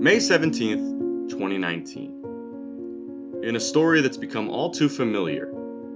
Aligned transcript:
May 0.00 0.16
17th, 0.16 1.28
2019. 1.28 3.42
In 3.42 3.54
a 3.54 3.60
story 3.60 4.00
that's 4.00 4.16
become 4.16 4.48
all 4.48 4.70
too 4.70 4.88
familiar, 4.88 5.50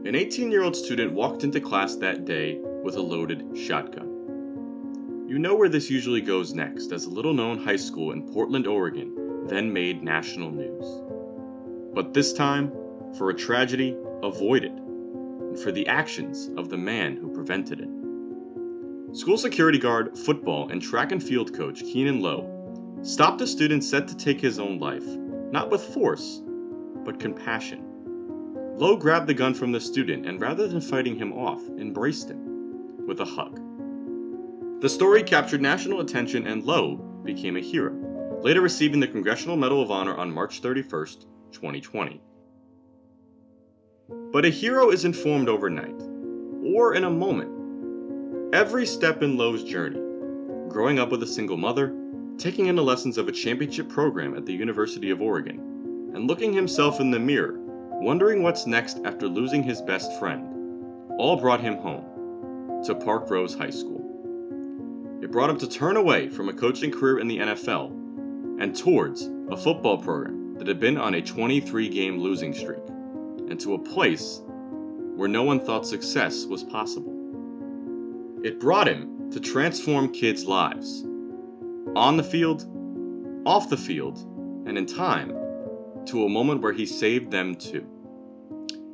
an 0.04 0.14
18 0.14 0.50
year 0.50 0.62
old 0.62 0.76
student 0.76 1.14
walked 1.14 1.42
into 1.42 1.58
class 1.58 1.96
that 1.96 2.26
day 2.26 2.58
with 2.82 2.96
a 2.96 3.00
loaded 3.00 3.56
shotgun. 3.56 5.24
You 5.26 5.38
know 5.38 5.54
where 5.54 5.70
this 5.70 5.88
usually 5.88 6.20
goes 6.20 6.52
next, 6.52 6.92
as 6.92 7.06
a 7.06 7.10
little 7.10 7.32
known 7.32 7.56
high 7.56 7.76
school 7.76 8.12
in 8.12 8.30
Portland, 8.30 8.66
Oregon 8.66 9.46
then 9.48 9.72
made 9.72 10.02
national 10.02 10.50
news. 10.50 11.00
But 11.94 12.12
this 12.12 12.34
time, 12.34 12.74
for 13.16 13.30
a 13.30 13.34
tragedy 13.34 13.96
avoided, 14.22 14.72
and 14.72 15.58
for 15.58 15.72
the 15.72 15.86
actions 15.86 16.50
of 16.58 16.68
the 16.68 16.76
man 16.76 17.16
who 17.16 17.32
prevented 17.32 17.80
it. 17.80 19.16
School 19.16 19.38
security 19.38 19.78
guard, 19.78 20.18
football, 20.18 20.68
and 20.68 20.82
track 20.82 21.10
and 21.10 21.22
field 21.22 21.54
coach 21.54 21.82
Keanon 21.82 22.20
Lowe 22.20 22.54
stopped 23.04 23.42
a 23.42 23.46
student 23.46 23.84
set 23.84 24.08
to 24.08 24.16
take 24.16 24.40
his 24.40 24.58
own 24.58 24.78
life, 24.78 25.04
not 25.52 25.70
with 25.70 25.82
force, 25.82 26.42
but 27.04 27.20
compassion. 27.20 27.84
Lowe 28.76 28.96
grabbed 28.96 29.26
the 29.26 29.34
gun 29.34 29.52
from 29.52 29.72
the 29.72 29.80
student 29.80 30.26
and 30.26 30.40
rather 30.40 30.66
than 30.66 30.80
fighting 30.80 31.14
him 31.14 31.32
off, 31.34 31.60
embraced 31.78 32.30
him 32.30 33.06
with 33.06 33.20
a 33.20 33.24
hug. 33.26 33.60
The 34.80 34.88
story 34.88 35.22
captured 35.22 35.60
national 35.60 36.00
attention 36.00 36.46
and 36.46 36.64
Lowe 36.64 36.96
became 36.96 37.58
a 37.58 37.60
hero, 37.60 37.92
later 38.42 38.62
receiving 38.62 39.00
the 39.00 39.06
Congressional 39.06 39.56
Medal 39.56 39.82
of 39.82 39.90
Honor 39.90 40.16
on 40.16 40.32
March 40.32 40.60
31, 40.60 41.06
2020. 41.52 42.22
But 44.32 44.46
a 44.46 44.50
hero 44.50 44.90
isn't 44.90 45.12
formed 45.12 45.50
overnight, 45.50 46.00
or 46.64 46.94
in 46.94 47.04
a 47.04 47.10
moment. 47.10 48.54
Every 48.54 48.86
step 48.86 49.22
in 49.22 49.36
Lowe's 49.36 49.62
journey, 49.62 50.00
growing 50.68 50.98
up 50.98 51.10
with 51.10 51.22
a 51.22 51.26
single 51.26 51.58
mother, 51.58 51.94
taking 52.38 52.66
in 52.66 52.76
the 52.76 52.82
lessons 52.82 53.16
of 53.16 53.28
a 53.28 53.32
championship 53.32 53.88
program 53.88 54.36
at 54.36 54.44
the 54.44 54.52
University 54.52 55.10
of 55.10 55.22
Oregon, 55.22 55.58
and 56.14 56.26
looking 56.26 56.52
himself 56.52 57.00
in 57.00 57.10
the 57.10 57.18
mirror, 57.18 57.54
wondering 58.00 58.42
what's 58.42 58.66
next 58.66 59.00
after 59.04 59.28
losing 59.28 59.62
his 59.62 59.80
best 59.82 60.18
friend, 60.18 61.12
all 61.18 61.36
brought 61.36 61.60
him 61.60 61.76
home 61.76 62.04
to 62.84 62.94
Parkrose 62.94 63.56
High 63.56 63.70
School. 63.70 64.00
It 65.22 65.30
brought 65.30 65.50
him 65.50 65.58
to 65.58 65.68
turn 65.68 65.96
away 65.96 66.28
from 66.28 66.48
a 66.48 66.52
coaching 66.52 66.90
career 66.90 67.18
in 67.18 67.28
the 67.28 67.38
NFL 67.38 67.90
and 68.60 68.76
towards 68.76 69.30
a 69.50 69.56
football 69.56 69.98
program 69.98 70.54
that 70.58 70.66
had 70.66 70.80
been 70.80 70.98
on 70.98 71.14
a 71.14 71.22
23 71.22 71.88
game 71.88 72.18
losing 72.18 72.52
streak, 72.52 72.86
and 73.48 73.58
to 73.60 73.74
a 73.74 73.78
place 73.78 74.42
where 75.16 75.28
no 75.28 75.42
one 75.42 75.60
thought 75.60 75.86
success 75.86 76.44
was 76.44 76.64
possible. 76.64 77.12
It 78.44 78.60
brought 78.60 78.88
him 78.88 79.30
to 79.30 79.40
transform 79.40 80.12
kids' 80.12 80.44
lives 80.44 81.04
on 81.96 82.16
the 82.16 82.24
field, 82.24 82.66
off 83.46 83.68
the 83.68 83.76
field, 83.76 84.18
and 84.66 84.76
in 84.76 84.86
time 84.86 85.30
to 86.06 86.24
a 86.24 86.28
moment 86.28 86.60
where 86.60 86.72
he 86.72 86.86
saved 86.86 87.30
them 87.30 87.54
too. 87.54 87.86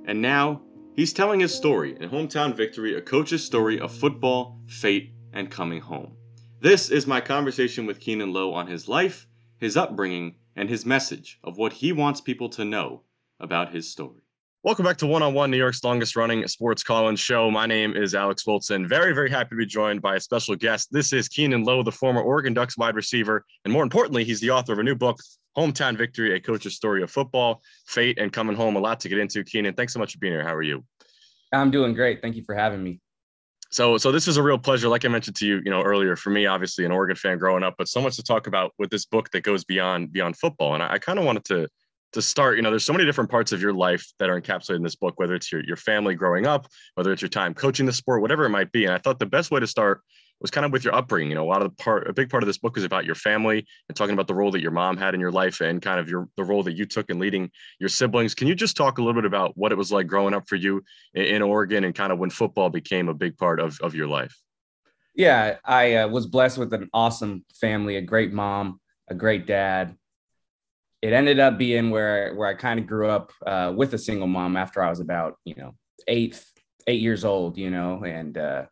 And 0.04 0.20
now 0.20 0.62
he's 0.94 1.12
telling 1.12 1.40
his 1.40 1.54
story 1.54 1.96
in 1.98 2.10
Hometown 2.10 2.54
Victory, 2.54 2.94
a 2.94 3.00
coach's 3.00 3.44
story 3.44 3.80
of 3.80 3.92
football, 3.92 4.60
fate, 4.66 5.12
and 5.32 5.50
coming 5.50 5.80
home. 5.80 6.16
This 6.60 6.90
is 6.90 7.06
my 7.06 7.20
conversation 7.20 7.86
with 7.86 8.00
Keanon 8.00 8.32
Lowe 8.32 8.52
on 8.52 8.66
his 8.66 8.86
life, 8.86 9.26
his 9.56 9.76
upbringing, 9.76 10.34
and 10.54 10.68
his 10.68 10.84
message 10.84 11.38
of 11.42 11.56
what 11.56 11.72
he 11.72 11.92
wants 11.92 12.20
people 12.20 12.50
to 12.50 12.64
know 12.64 13.02
about 13.38 13.72
his 13.72 13.90
story. 13.90 14.20
Welcome 14.62 14.84
back 14.84 14.98
to 14.98 15.06
One 15.06 15.22
on 15.22 15.32
One, 15.32 15.50
New 15.50 15.56
York's 15.56 15.82
longest 15.82 16.16
running 16.16 16.46
sports 16.46 16.82
call-in 16.82 17.16
show. 17.16 17.50
My 17.50 17.64
name 17.64 17.96
is 17.96 18.14
Alex 18.14 18.46
Wilson. 18.46 18.86
Very, 18.86 19.14
very 19.14 19.30
happy 19.30 19.48
to 19.48 19.56
be 19.56 19.64
joined 19.64 20.02
by 20.02 20.16
a 20.16 20.20
special 20.20 20.54
guest. 20.54 20.88
This 20.92 21.14
is 21.14 21.30
Keanon 21.30 21.64
Lowe, 21.64 21.82
the 21.82 21.90
former 21.90 22.20
Oregon 22.20 22.52
Ducks 22.52 22.76
wide 22.76 22.94
receiver, 22.94 23.42
and 23.64 23.72
more 23.72 23.82
importantly, 23.82 24.22
he's 24.22 24.38
the 24.38 24.50
author 24.50 24.74
of 24.74 24.78
a 24.78 24.82
new 24.82 24.94
book, 24.94 25.18
Hometown 25.56 25.96
Victory: 25.96 26.34
A 26.36 26.40
Coach's 26.40 26.76
Story 26.76 27.02
of 27.02 27.10
Football, 27.10 27.62
Fate, 27.86 28.18
and 28.18 28.34
Coming 28.34 28.54
Home. 28.54 28.76
A 28.76 28.80
lot 28.80 29.00
to 29.00 29.08
get 29.08 29.16
into. 29.16 29.42
Keanon, 29.44 29.74
thanks 29.74 29.94
so 29.94 29.98
much 29.98 30.12
for 30.12 30.18
being 30.18 30.34
here. 30.34 30.44
How 30.44 30.54
are 30.54 30.62
you? 30.62 30.84
I'm 31.54 31.70
doing 31.70 31.94
great. 31.94 32.20
Thank 32.20 32.36
you 32.36 32.44
for 32.44 32.54
having 32.54 32.82
me. 32.82 33.00
So, 33.70 33.96
so 33.96 34.12
this 34.12 34.28
is 34.28 34.36
a 34.36 34.42
real 34.42 34.58
pleasure. 34.58 34.88
Like 34.88 35.06
I 35.06 35.08
mentioned 35.08 35.36
to 35.36 35.46
you, 35.46 35.62
you 35.64 35.70
know, 35.70 35.80
earlier 35.80 36.16
for 36.16 36.28
me, 36.28 36.44
obviously 36.44 36.84
an 36.84 36.92
Oregon 36.92 37.16
fan 37.16 37.38
growing 37.38 37.62
up, 37.62 37.76
but 37.78 37.88
so 37.88 38.02
much 38.02 38.16
to 38.16 38.22
talk 38.22 38.46
about 38.46 38.72
with 38.78 38.90
this 38.90 39.06
book 39.06 39.30
that 39.30 39.42
goes 39.42 39.64
beyond 39.64 40.12
beyond 40.12 40.36
football. 40.36 40.74
And 40.74 40.82
I, 40.82 40.94
I 40.94 40.98
kind 40.98 41.18
of 41.18 41.24
wanted 41.24 41.46
to 41.46 41.66
to 42.12 42.22
start, 42.22 42.56
you 42.56 42.62
know, 42.62 42.70
there's 42.70 42.84
so 42.84 42.92
many 42.92 43.04
different 43.04 43.30
parts 43.30 43.52
of 43.52 43.62
your 43.62 43.72
life 43.72 44.04
that 44.18 44.28
are 44.28 44.40
encapsulated 44.40 44.76
in 44.76 44.82
this 44.82 44.96
book, 44.96 45.14
whether 45.18 45.34
it's 45.34 45.50
your, 45.52 45.62
your 45.64 45.76
family 45.76 46.14
growing 46.14 46.46
up, 46.46 46.66
whether 46.94 47.12
it's 47.12 47.22
your 47.22 47.28
time 47.28 47.54
coaching 47.54 47.86
the 47.86 47.92
sport, 47.92 48.20
whatever 48.20 48.44
it 48.44 48.50
might 48.50 48.72
be. 48.72 48.84
And 48.84 48.94
I 48.94 48.98
thought 48.98 49.18
the 49.18 49.26
best 49.26 49.50
way 49.50 49.60
to 49.60 49.66
start 49.66 50.00
was 50.40 50.50
kind 50.50 50.64
of 50.64 50.72
with 50.72 50.84
your 50.84 50.94
upbringing. 50.94 51.30
You 51.30 51.36
know, 51.36 51.44
a 51.44 51.50
lot 51.50 51.62
of 51.62 51.70
the 51.70 51.82
part, 51.82 52.08
a 52.08 52.12
big 52.12 52.30
part 52.30 52.42
of 52.42 52.46
this 52.46 52.58
book 52.58 52.76
is 52.78 52.84
about 52.84 53.04
your 53.04 53.14
family 53.14 53.66
and 53.88 53.96
talking 53.96 54.14
about 54.14 54.26
the 54.26 54.34
role 54.34 54.50
that 54.52 54.62
your 54.62 54.70
mom 54.70 54.96
had 54.96 55.14
in 55.14 55.20
your 55.20 55.30
life 55.30 55.60
and 55.60 55.80
kind 55.82 56.00
of 56.00 56.08
your 56.08 56.28
the 56.36 56.44
role 56.44 56.62
that 56.62 56.72
you 56.72 56.86
took 56.86 57.10
in 57.10 57.18
leading 57.18 57.50
your 57.78 57.88
siblings. 57.88 58.34
Can 58.34 58.48
you 58.48 58.54
just 58.54 58.76
talk 58.76 58.98
a 58.98 59.02
little 59.02 59.20
bit 59.20 59.26
about 59.26 59.56
what 59.56 59.72
it 59.72 59.78
was 59.78 59.92
like 59.92 60.06
growing 60.06 60.34
up 60.34 60.48
for 60.48 60.56
you 60.56 60.82
in, 61.14 61.24
in 61.24 61.42
Oregon 61.42 61.84
and 61.84 61.94
kind 61.94 62.12
of 62.12 62.18
when 62.18 62.30
football 62.30 62.70
became 62.70 63.08
a 63.08 63.14
big 63.14 63.36
part 63.36 63.60
of, 63.60 63.78
of 63.82 63.94
your 63.94 64.08
life? 64.08 64.34
Yeah, 65.14 65.56
I 65.64 65.96
uh, 65.96 66.08
was 66.08 66.26
blessed 66.26 66.58
with 66.58 66.72
an 66.72 66.88
awesome 66.94 67.44
family, 67.60 67.96
a 67.96 68.02
great 68.02 68.32
mom, 68.32 68.80
a 69.08 69.14
great 69.14 69.46
dad, 69.46 69.96
it 71.02 71.12
ended 71.12 71.38
up 71.40 71.56
being 71.56 71.90
where 71.90 72.34
where 72.34 72.48
I 72.48 72.54
kind 72.54 72.78
of 72.78 72.86
grew 72.86 73.08
up 73.08 73.32
uh, 73.46 73.72
with 73.74 73.94
a 73.94 73.98
single 73.98 74.26
mom 74.26 74.56
after 74.56 74.82
I 74.82 74.90
was 74.90 75.00
about 75.00 75.36
you 75.44 75.54
know 75.56 75.74
eight 76.08 76.42
eight 76.86 77.00
years 77.00 77.24
old, 77.24 77.56
you 77.56 77.70
know, 77.70 78.04
and 78.04 78.36
uh, 78.36 78.64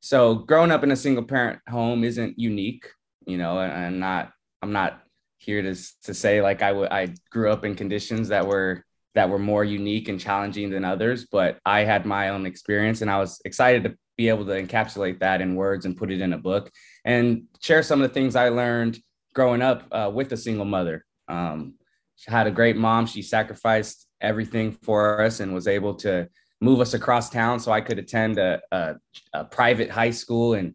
so 0.00 0.34
growing 0.34 0.70
up 0.70 0.84
in 0.84 0.92
a 0.92 0.96
single 0.96 1.24
parent 1.24 1.60
home 1.68 2.04
isn't 2.04 2.38
unique, 2.38 2.88
you 3.26 3.36
know, 3.36 3.58
and 3.60 3.72
I'm 3.72 3.98
not 3.98 4.32
I'm 4.62 4.72
not 4.72 5.02
here 5.38 5.62
to 5.62 5.74
to 6.04 6.14
say 6.14 6.40
like 6.42 6.62
I 6.62 6.72
would 6.72 6.90
I 6.90 7.08
grew 7.30 7.50
up 7.50 7.64
in 7.64 7.74
conditions 7.74 8.28
that 8.28 8.46
were 8.46 8.84
that 9.14 9.28
were 9.28 9.38
more 9.38 9.64
unique 9.64 10.08
and 10.08 10.20
challenging 10.20 10.70
than 10.70 10.84
others, 10.84 11.26
but 11.30 11.58
I 11.66 11.80
had 11.80 12.06
my 12.06 12.28
own 12.28 12.46
experience 12.46 13.02
and 13.02 13.10
I 13.10 13.18
was 13.18 13.40
excited 13.44 13.82
to 13.84 13.96
be 14.16 14.28
able 14.28 14.46
to 14.46 14.62
encapsulate 14.62 15.18
that 15.20 15.40
in 15.40 15.56
words 15.56 15.84
and 15.84 15.96
put 15.96 16.12
it 16.12 16.20
in 16.20 16.32
a 16.32 16.38
book 16.38 16.70
and 17.04 17.44
share 17.60 17.82
some 17.82 18.00
of 18.00 18.08
the 18.08 18.14
things 18.14 18.36
I 18.36 18.50
learned 18.50 18.98
growing 19.34 19.62
up 19.62 19.84
uh, 19.90 20.10
with 20.12 20.32
a 20.32 20.36
single 20.36 20.64
mother 20.64 21.04
um, 21.30 21.74
she 22.16 22.30
had 22.30 22.46
a 22.46 22.50
great 22.50 22.76
mom. 22.76 23.06
She 23.06 23.22
sacrificed 23.22 24.06
everything 24.20 24.72
for 24.82 25.22
us 25.22 25.40
and 25.40 25.54
was 25.54 25.66
able 25.66 25.94
to 25.94 26.28
move 26.60 26.80
us 26.80 26.92
across 26.92 27.30
town 27.30 27.58
so 27.58 27.72
I 27.72 27.80
could 27.80 27.98
attend 27.98 28.38
a, 28.38 28.60
a, 28.70 28.96
a, 29.32 29.44
private 29.44 29.88
high 29.88 30.10
school 30.10 30.54
and 30.54 30.74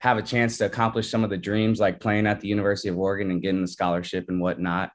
have 0.00 0.16
a 0.16 0.22
chance 0.22 0.56
to 0.58 0.64
accomplish 0.64 1.10
some 1.10 1.24
of 1.24 1.28
the 1.28 1.36
dreams 1.36 1.78
like 1.78 2.00
playing 2.00 2.26
at 2.26 2.40
the 2.40 2.48
University 2.48 2.88
of 2.88 2.98
Oregon 2.98 3.30
and 3.30 3.42
getting 3.42 3.60
the 3.60 3.68
scholarship 3.68 4.26
and 4.28 4.40
whatnot. 4.40 4.90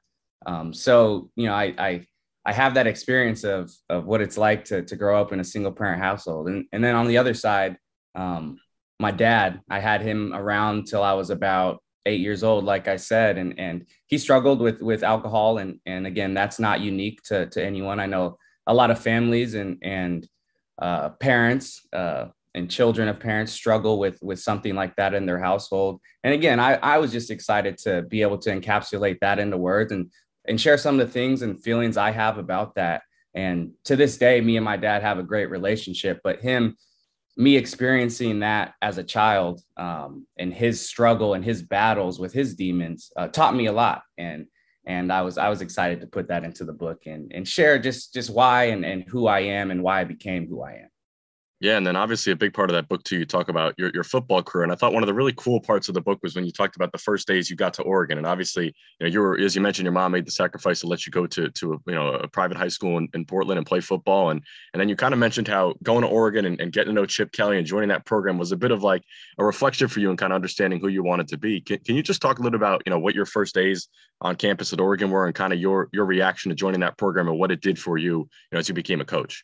Um, 0.46 0.72
so, 0.74 1.30
you 1.36 1.46
know, 1.46 1.54
I, 1.54 1.74
I, 1.78 2.06
I 2.44 2.52
have 2.52 2.74
that 2.74 2.88
experience 2.88 3.44
of, 3.44 3.70
of 3.88 4.06
what 4.06 4.20
it's 4.20 4.36
like 4.36 4.64
to, 4.66 4.82
to 4.82 4.96
grow 4.96 5.20
up 5.20 5.32
in 5.32 5.38
a 5.38 5.44
single 5.44 5.72
parent 5.72 6.02
household. 6.02 6.48
And, 6.48 6.64
and 6.72 6.82
then 6.82 6.96
on 6.96 7.06
the 7.06 7.18
other 7.18 7.34
side, 7.34 7.76
um, 8.16 8.58
my 8.98 9.12
dad, 9.12 9.60
I 9.70 9.78
had 9.78 10.02
him 10.02 10.32
around 10.34 10.86
till 10.86 11.04
I 11.04 11.12
was 11.12 11.30
about 11.30 11.80
eight 12.06 12.20
years 12.20 12.42
old, 12.42 12.64
like 12.64 12.88
I 12.88 12.96
said, 12.96 13.36
and 13.36 13.58
and 13.58 13.86
he 14.06 14.16
struggled 14.16 14.60
with 14.60 14.80
with 14.80 15.02
alcohol, 15.02 15.58
and 15.58 15.80
and 15.84 16.06
again, 16.06 16.32
that's 16.32 16.58
not 16.58 16.80
unique 16.80 17.22
to 17.24 17.46
to 17.46 17.62
anyone. 17.62 18.00
I 18.00 18.06
know 18.06 18.38
a 18.66 18.72
lot 18.72 18.90
of 18.90 18.98
families 18.98 19.54
and 19.54 19.78
and 19.82 20.26
uh, 20.80 21.10
parents 21.20 21.86
uh, 21.92 22.26
and 22.54 22.70
children 22.70 23.08
of 23.08 23.20
parents 23.20 23.52
struggle 23.52 23.98
with 23.98 24.18
with 24.22 24.40
something 24.40 24.74
like 24.74 24.96
that 24.96 25.14
in 25.14 25.26
their 25.26 25.38
household. 25.38 26.00
And 26.24 26.32
again, 26.32 26.58
I 26.60 26.74
I 26.74 26.98
was 26.98 27.12
just 27.12 27.30
excited 27.30 27.76
to 27.78 28.02
be 28.02 28.22
able 28.22 28.38
to 28.38 28.50
encapsulate 28.50 29.18
that 29.20 29.38
into 29.38 29.56
words 29.56 29.92
and 29.92 30.10
and 30.48 30.60
share 30.60 30.78
some 30.78 30.98
of 30.98 31.06
the 31.06 31.12
things 31.12 31.42
and 31.42 31.62
feelings 31.62 31.96
I 31.96 32.12
have 32.12 32.38
about 32.38 32.76
that. 32.76 33.02
And 33.34 33.72
to 33.84 33.96
this 33.96 34.16
day, 34.16 34.40
me 34.40 34.56
and 34.56 34.64
my 34.64 34.76
dad 34.76 35.02
have 35.02 35.18
a 35.18 35.22
great 35.22 35.50
relationship, 35.50 36.20
but 36.24 36.40
him 36.40 36.76
me 37.36 37.56
experiencing 37.56 38.40
that 38.40 38.74
as 38.80 38.98
a 38.98 39.04
child 39.04 39.60
um, 39.76 40.26
and 40.38 40.52
his 40.52 40.88
struggle 40.88 41.34
and 41.34 41.44
his 41.44 41.62
battles 41.62 42.18
with 42.18 42.32
his 42.32 42.54
demons 42.54 43.12
uh, 43.16 43.28
taught 43.28 43.54
me 43.54 43.66
a 43.66 43.72
lot 43.72 44.02
and 44.16 44.46
and 44.86 45.12
I 45.12 45.22
was 45.22 45.36
I 45.36 45.48
was 45.48 45.60
excited 45.60 46.00
to 46.00 46.06
put 46.06 46.28
that 46.28 46.44
into 46.44 46.64
the 46.64 46.72
book 46.72 47.02
and 47.06 47.32
and 47.34 47.46
share 47.46 47.78
just 47.78 48.14
just 48.14 48.30
why 48.30 48.64
and 48.64 48.84
and 48.84 49.04
who 49.08 49.26
I 49.26 49.40
am 49.40 49.70
and 49.70 49.82
why 49.82 50.00
I 50.00 50.04
became 50.04 50.46
who 50.46 50.62
I 50.62 50.72
am. 50.72 50.88
Yeah, 51.58 51.78
and 51.78 51.86
then 51.86 51.96
obviously 51.96 52.32
a 52.32 52.36
big 52.36 52.52
part 52.52 52.68
of 52.68 52.74
that 52.74 52.86
book 52.86 53.02
too. 53.04 53.16
You 53.16 53.24
talk 53.24 53.48
about 53.48 53.74
your, 53.78 53.90
your 53.94 54.04
football 54.04 54.42
career, 54.42 54.64
and 54.64 54.70
I 54.70 54.74
thought 54.74 54.92
one 54.92 55.02
of 55.02 55.06
the 55.06 55.14
really 55.14 55.32
cool 55.38 55.58
parts 55.58 55.88
of 55.88 55.94
the 55.94 56.02
book 56.02 56.18
was 56.22 56.34
when 56.34 56.44
you 56.44 56.52
talked 56.52 56.76
about 56.76 56.92
the 56.92 56.98
first 56.98 57.26
days 57.26 57.48
you 57.48 57.56
got 57.56 57.72
to 57.74 57.82
Oregon, 57.82 58.18
and 58.18 58.26
obviously, 58.26 58.66
you 58.66 58.72
know, 59.00 59.06
you 59.06 59.20
were 59.20 59.38
as 59.38 59.54
you 59.54 59.62
mentioned, 59.62 59.86
your 59.86 59.94
mom 59.94 60.12
made 60.12 60.26
the 60.26 60.30
sacrifice 60.30 60.80
to 60.80 60.86
let 60.86 61.06
you 61.06 61.12
go 61.12 61.26
to 61.26 61.48
to 61.48 61.72
a, 61.72 61.76
you 61.86 61.94
know 61.94 62.08
a 62.08 62.28
private 62.28 62.58
high 62.58 62.68
school 62.68 62.98
in, 62.98 63.08
in 63.14 63.24
Portland 63.24 63.56
and 63.56 63.66
play 63.66 63.80
football, 63.80 64.28
and 64.28 64.42
and 64.74 64.80
then 64.80 64.90
you 64.90 64.96
kind 64.96 65.14
of 65.14 65.18
mentioned 65.18 65.48
how 65.48 65.72
going 65.82 66.02
to 66.02 66.08
Oregon 66.08 66.44
and, 66.44 66.60
and 66.60 66.72
getting 66.72 66.94
to 66.94 67.00
know 67.00 67.06
Chip 67.06 67.32
Kelly 67.32 67.56
and 67.56 67.66
joining 67.66 67.88
that 67.88 68.04
program 68.04 68.36
was 68.36 68.52
a 68.52 68.56
bit 68.56 68.70
of 68.70 68.82
like 68.82 69.02
a 69.38 69.44
reflection 69.44 69.88
for 69.88 70.00
you 70.00 70.10
and 70.10 70.18
kind 70.18 70.34
of 70.34 70.36
understanding 70.36 70.78
who 70.78 70.88
you 70.88 71.02
wanted 71.02 71.28
to 71.28 71.38
be. 71.38 71.62
Can, 71.62 71.78
can 71.78 71.96
you 71.96 72.02
just 72.02 72.20
talk 72.20 72.38
a 72.38 72.42
little 72.42 72.58
about 72.58 72.82
you 72.84 72.90
know 72.90 72.98
what 72.98 73.14
your 73.14 73.24
first 73.24 73.54
days 73.54 73.88
on 74.20 74.36
campus 74.36 74.74
at 74.74 74.80
Oregon 74.80 75.10
were 75.10 75.24
and 75.24 75.34
kind 75.34 75.54
of 75.54 75.58
your 75.58 75.88
your 75.90 76.04
reaction 76.04 76.50
to 76.50 76.54
joining 76.54 76.80
that 76.80 76.98
program 76.98 77.28
and 77.28 77.38
what 77.38 77.50
it 77.50 77.62
did 77.62 77.78
for 77.78 77.96
you, 77.96 78.18
you 78.18 78.28
know, 78.52 78.58
as 78.58 78.68
you 78.68 78.74
became 78.74 79.00
a 79.00 79.06
coach? 79.06 79.42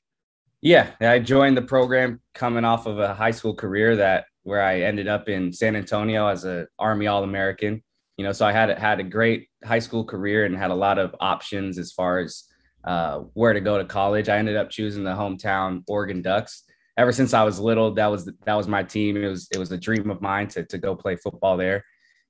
Yeah, 0.63 0.93
I 1.01 1.19
joined 1.19 1.57
the 1.57 1.63
program 1.63 2.21
coming 2.35 2.65
off 2.65 2.87
of 2.87 3.01
a 3.01 3.15
high 3.15 3.33
school 3.33 3.55
career 3.55 3.97
that 3.97 4.27
where 4.45 4.63
I 4.63 4.83
ended 4.83 5.09
up 5.09 5.29
in 5.29 5.53
San 5.53 5.75
Antonio 5.75 6.29
as 6.29 6.45
an 6.45 6.69
Army 6.79 7.09
All 7.09 7.25
American. 7.25 7.83
you 8.17 8.25
know, 8.25 8.33
so 8.33 8.47
I 8.47 8.53
had 8.53 8.79
had 8.79 9.01
a 9.01 9.05
great 9.05 9.49
high 9.65 9.81
school 9.81 10.05
career 10.05 10.45
and 10.45 10.57
had 10.57 10.71
a 10.71 10.75
lot 10.75 10.99
of 10.99 11.15
options 11.21 11.79
as 11.79 11.93
far 11.93 12.21
as 12.21 12.45
uh, 12.85 13.21
where 13.35 13.53
to 13.53 13.61
go 13.61 13.79
to 13.79 13.85
college. 13.85 14.29
I 14.29 14.39
ended 14.39 14.57
up 14.57 14.71
choosing 14.71 15.05
the 15.05 15.11
hometown 15.11 15.83
Oregon 15.89 16.23
Ducks. 16.23 16.63
Ever 16.97 17.11
since 17.13 17.35
I 17.35 17.43
was 17.43 17.59
little, 17.59 17.95
that 17.95 18.07
was 18.07 18.27
that 18.45 18.55
was 18.55 18.69
my 18.69 18.83
team. 18.83 19.17
It 19.17 19.27
was 19.29 19.49
it 19.53 19.59
was 19.59 19.73
a 19.73 19.79
dream 19.79 20.11
of 20.11 20.21
mine 20.21 20.49
to 20.49 20.65
to 20.67 20.79
go 20.79 20.95
play 20.95 21.17
football 21.17 21.57
there, 21.57 21.85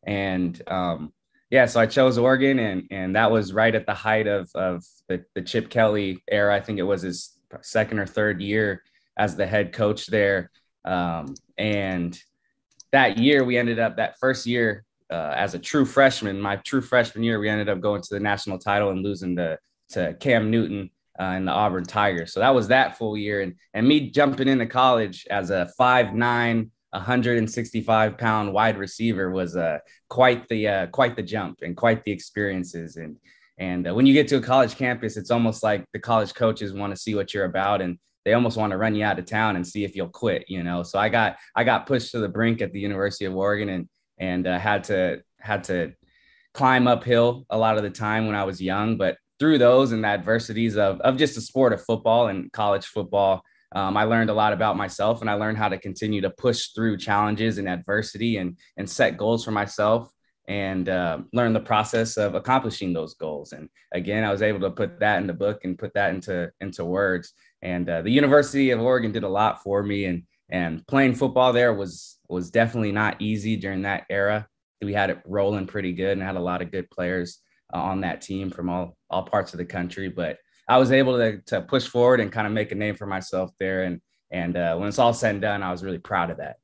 and 0.07 0.61
um, 0.69 1.13
yeah, 1.51 1.67
so 1.67 1.81
I 1.81 1.87
chose 1.87 2.17
Oregon, 2.17 2.59
and 2.59 2.85
and 2.91 3.17
that 3.17 3.31
was 3.31 3.53
right 3.53 3.75
at 3.75 3.87
the 3.87 3.95
height 3.95 4.27
of 4.27 4.51
of 4.55 4.85
the, 5.09 5.25
the 5.35 5.43
Chip 5.43 5.69
Kelly 5.69 6.23
era. 6.31 6.55
I 6.55 6.61
think 6.61 6.79
it 6.79 6.85
was 6.85 7.03
his 7.03 7.32
second 7.63 7.99
or 7.99 8.07
third 8.07 8.41
year 8.41 8.83
as 9.17 9.37
the 9.37 9.47
head 9.47 9.73
coach 9.73 10.07
there, 10.07 10.51
um, 10.85 11.35
and 11.59 12.19
that 12.93 13.19
year 13.19 13.45
we 13.45 13.57
ended 13.57 13.79
up 13.79 13.97
that 13.97 14.19
first 14.19 14.47
year 14.47 14.85
uh, 15.11 15.35
as 15.37 15.55
a 15.55 15.59
true 15.59 15.85
freshman. 15.85 16.41
My 16.41 16.57
true 16.57 16.81
freshman 16.81 17.25
year, 17.25 17.39
we 17.39 17.49
ended 17.49 17.69
up 17.69 17.81
going 17.81 18.03
to 18.03 18.15
the 18.15 18.21
national 18.21 18.59
title 18.59 18.91
and 18.91 19.03
losing 19.03 19.37
to 19.37 19.59
to 19.91 20.15
Cam 20.21 20.51
Newton 20.51 20.91
uh, 21.21 21.25
and 21.25 21.47
the 21.47 21.53
Auburn 21.53 21.85
Tigers. 21.85 22.33
So 22.33 22.41
that 22.41 22.55
was 22.55 22.69
that 22.69 22.97
full 22.97 23.17
year, 23.17 23.43
and 23.43 23.55
and 23.75 23.87
me 23.87 24.11
jumping 24.11 24.49
into 24.49 24.67
college 24.67 25.27
as 25.31 25.51
a 25.51 25.71
five 25.77 26.15
nine 26.15 26.71
165 26.93 28.19
pound 28.19 28.53
wide 28.53 28.77
receiver 28.77 29.31
was 29.31 29.57
uh, 29.57 29.79
quite 30.09 30.47
the 30.49 30.69
uh, 30.69 30.87
quite 30.89 31.17
the 31.17 31.23
jump 31.23 31.59
and 31.63 31.77
quite 31.77 32.05
the 32.05 32.13
experiences 32.13 32.97
and 32.97 33.17
and 33.63 33.89
uh, 33.89 33.95
when 33.95 34.07
you 34.07 34.13
get 34.13 34.27
to 34.29 34.37
a 34.37 34.41
college 34.41 34.75
campus 34.77 35.17
it's 35.17 35.31
almost 35.31 35.63
like 35.63 35.85
the 35.93 35.99
college 35.99 36.35
coaches 36.35 36.73
want 36.73 36.93
to 36.95 37.01
see 37.01 37.15
what 37.15 37.33
you're 37.33 37.45
about 37.45 37.81
and 37.81 37.99
they 38.25 38.35
almost 38.35 38.57
want 38.57 38.71
to 38.71 38.77
run 38.77 38.95
you 38.95 39.05
out 39.05 39.19
of 39.19 39.25
town 39.25 39.57
and 39.57 39.67
see 39.67 39.85
if 39.85 39.95
you'll 39.95 40.09
quit 40.09 40.45
you 40.49 40.63
know? 40.63 40.83
So 40.83 40.99
i 40.99 41.09
got 41.09 41.37
i 41.55 41.63
got 41.65 41.87
pushed 41.87 42.11
to 42.13 42.19
the 42.19 42.29
brink 42.29 42.61
at 42.61 42.73
the 42.73 42.81
university 42.81 43.25
of 43.25 43.37
oregon 43.37 43.69
and 43.69 43.89
and 44.19 44.47
uh, 44.47 44.59
had 44.59 44.85
to 44.85 45.23
had 45.39 45.65
to 45.65 45.93
climb 46.55 46.87
uphill 46.87 47.47
a 47.51 47.59
lot 47.59 47.77
of 47.77 47.83
the 47.83 47.91
time 47.91 48.27
when 48.27 48.37
i 48.37 48.45
was 48.45 48.61
young. 48.61 48.97
But 48.97 49.17
through 49.39 49.59
those 49.59 49.93
and 49.93 50.05
the 50.05 50.09
adversities 50.09 50.77
of 50.77 51.01
of 51.01 51.17
just 51.17 51.35
the 51.35 51.41
sport 51.41 51.73
of 51.73 51.85
football 51.85 52.29
and 52.29 52.53
college 52.53 52.87
football 52.87 53.43
um, 53.75 53.97
I 53.97 54.05
learned 54.05 54.29
a 54.29 54.35
lot 54.35 54.53
about 54.53 54.77
myself 54.77 55.23
and 55.23 55.31
I 55.31 55.35
learned 55.35 55.57
how 55.57 55.71
to 55.71 55.79
continue 55.79 56.21
to 56.21 56.31
push 56.31 56.69
through 56.75 56.99
challenges 56.99 57.57
and 57.57 57.67
adversity 57.67 58.37
and, 58.37 58.59
and 58.77 58.89
set 58.89 59.17
goals 59.17 59.47
for 59.47 59.51
myself 59.51 60.13
and 60.49 60.89
uh, 60.89 61.19
learn 61.33 61.53
the 61.53 61.61
process 61.61 62.17
of 62.17 62.35
accomplishing 62.35 62.93
those 62.93 63.15
goals. 63.15 63.53
And 63.53 63.69
again, 63.93 64.25
I 64.25 64.33
was 64.33 64.43
able 64.43 64.61
to 64.61 64.71
put 64.71 64.99
that 65.01 65.21
in 65.21 65.27
the 65.27 65.33
book 65.33 65.65
and 65.65 65.79
put 65.79 65.95
that 65.95 66.15
into, 66.15 66.51
into 66.61 66.85
words. 66.85 67.33
And 67.63 67.89
uh, 67.89 68.03
the 68.03 68.11
University 68.11 68.71
of 68.71 68.81
Oregon 68.81 69.13
did 69.13 69.23
a 69.23 69.29
lot 69.29 69.63
for 69.63 69.83
me. 69.83 70.07
And, 70.07 70.25
and 70.51 70.87
playing 70.87 71.15
football 71.15 71.53
there 71.53 71.73
was, 71.73 72.19
was 72.29 72.51
definitely 72.51 72.93
not 72.93 73.23
easy 73.23 73.57
during 73.57 73.83
that 73.83 74.05
era. 74.11 74.49
We 74.83 74.93
had 74.93 75.11
it 75.11 75.23
rolling 75.25 75.69
pretty 75.69 75.93
good 75.93 76.13
and 76.13 76.23
had 76.23 76.37
a 76.37 76.41
lot 76.41 76.61
of 76.61 76.73
good 76.73 76.91
players 76.91 77.39
uh, 77.73 77.81
on 77.81 78.01
that 78.01 78.21
team 78.21 78.51
from 78.51 78.69
all, 78.69 78.97
all 79.11 79.23
parts 79.23 79.55
of 79.55 79.59
the 79.59 79.65
country. 79.65 80.09
But 80.09 80.39
I 80.69 80.79
was 80.79 80.91
able 80.91 81.19
to, 81.19 81.41
to 81.47 81.63
push 81.63 81.87
forward 81.87 82.19
and 82.21 82.33
kind 82.33 82.49
of 82.49 82.53
make 82.53 82.73
a 82.73 82.75
name 82.75 82.97
for 82.97 83.07
myself 83.07 83.53
there. 83.61 83.85
And, 83.85 84.01
and 84.33 84.57
uh, 84.57 84.77
when 84.77 84.89
it's 84.89 84.99
all 84.99 85.15
said 85.15 85.35
and 85.35 85.43
done, 85.43 85.63
I 85.63 85.71
was 85.71 85.85
really 85.85 85.99
proud 85.99 86.31
of 86.31 86.39
that. 86.39 86.57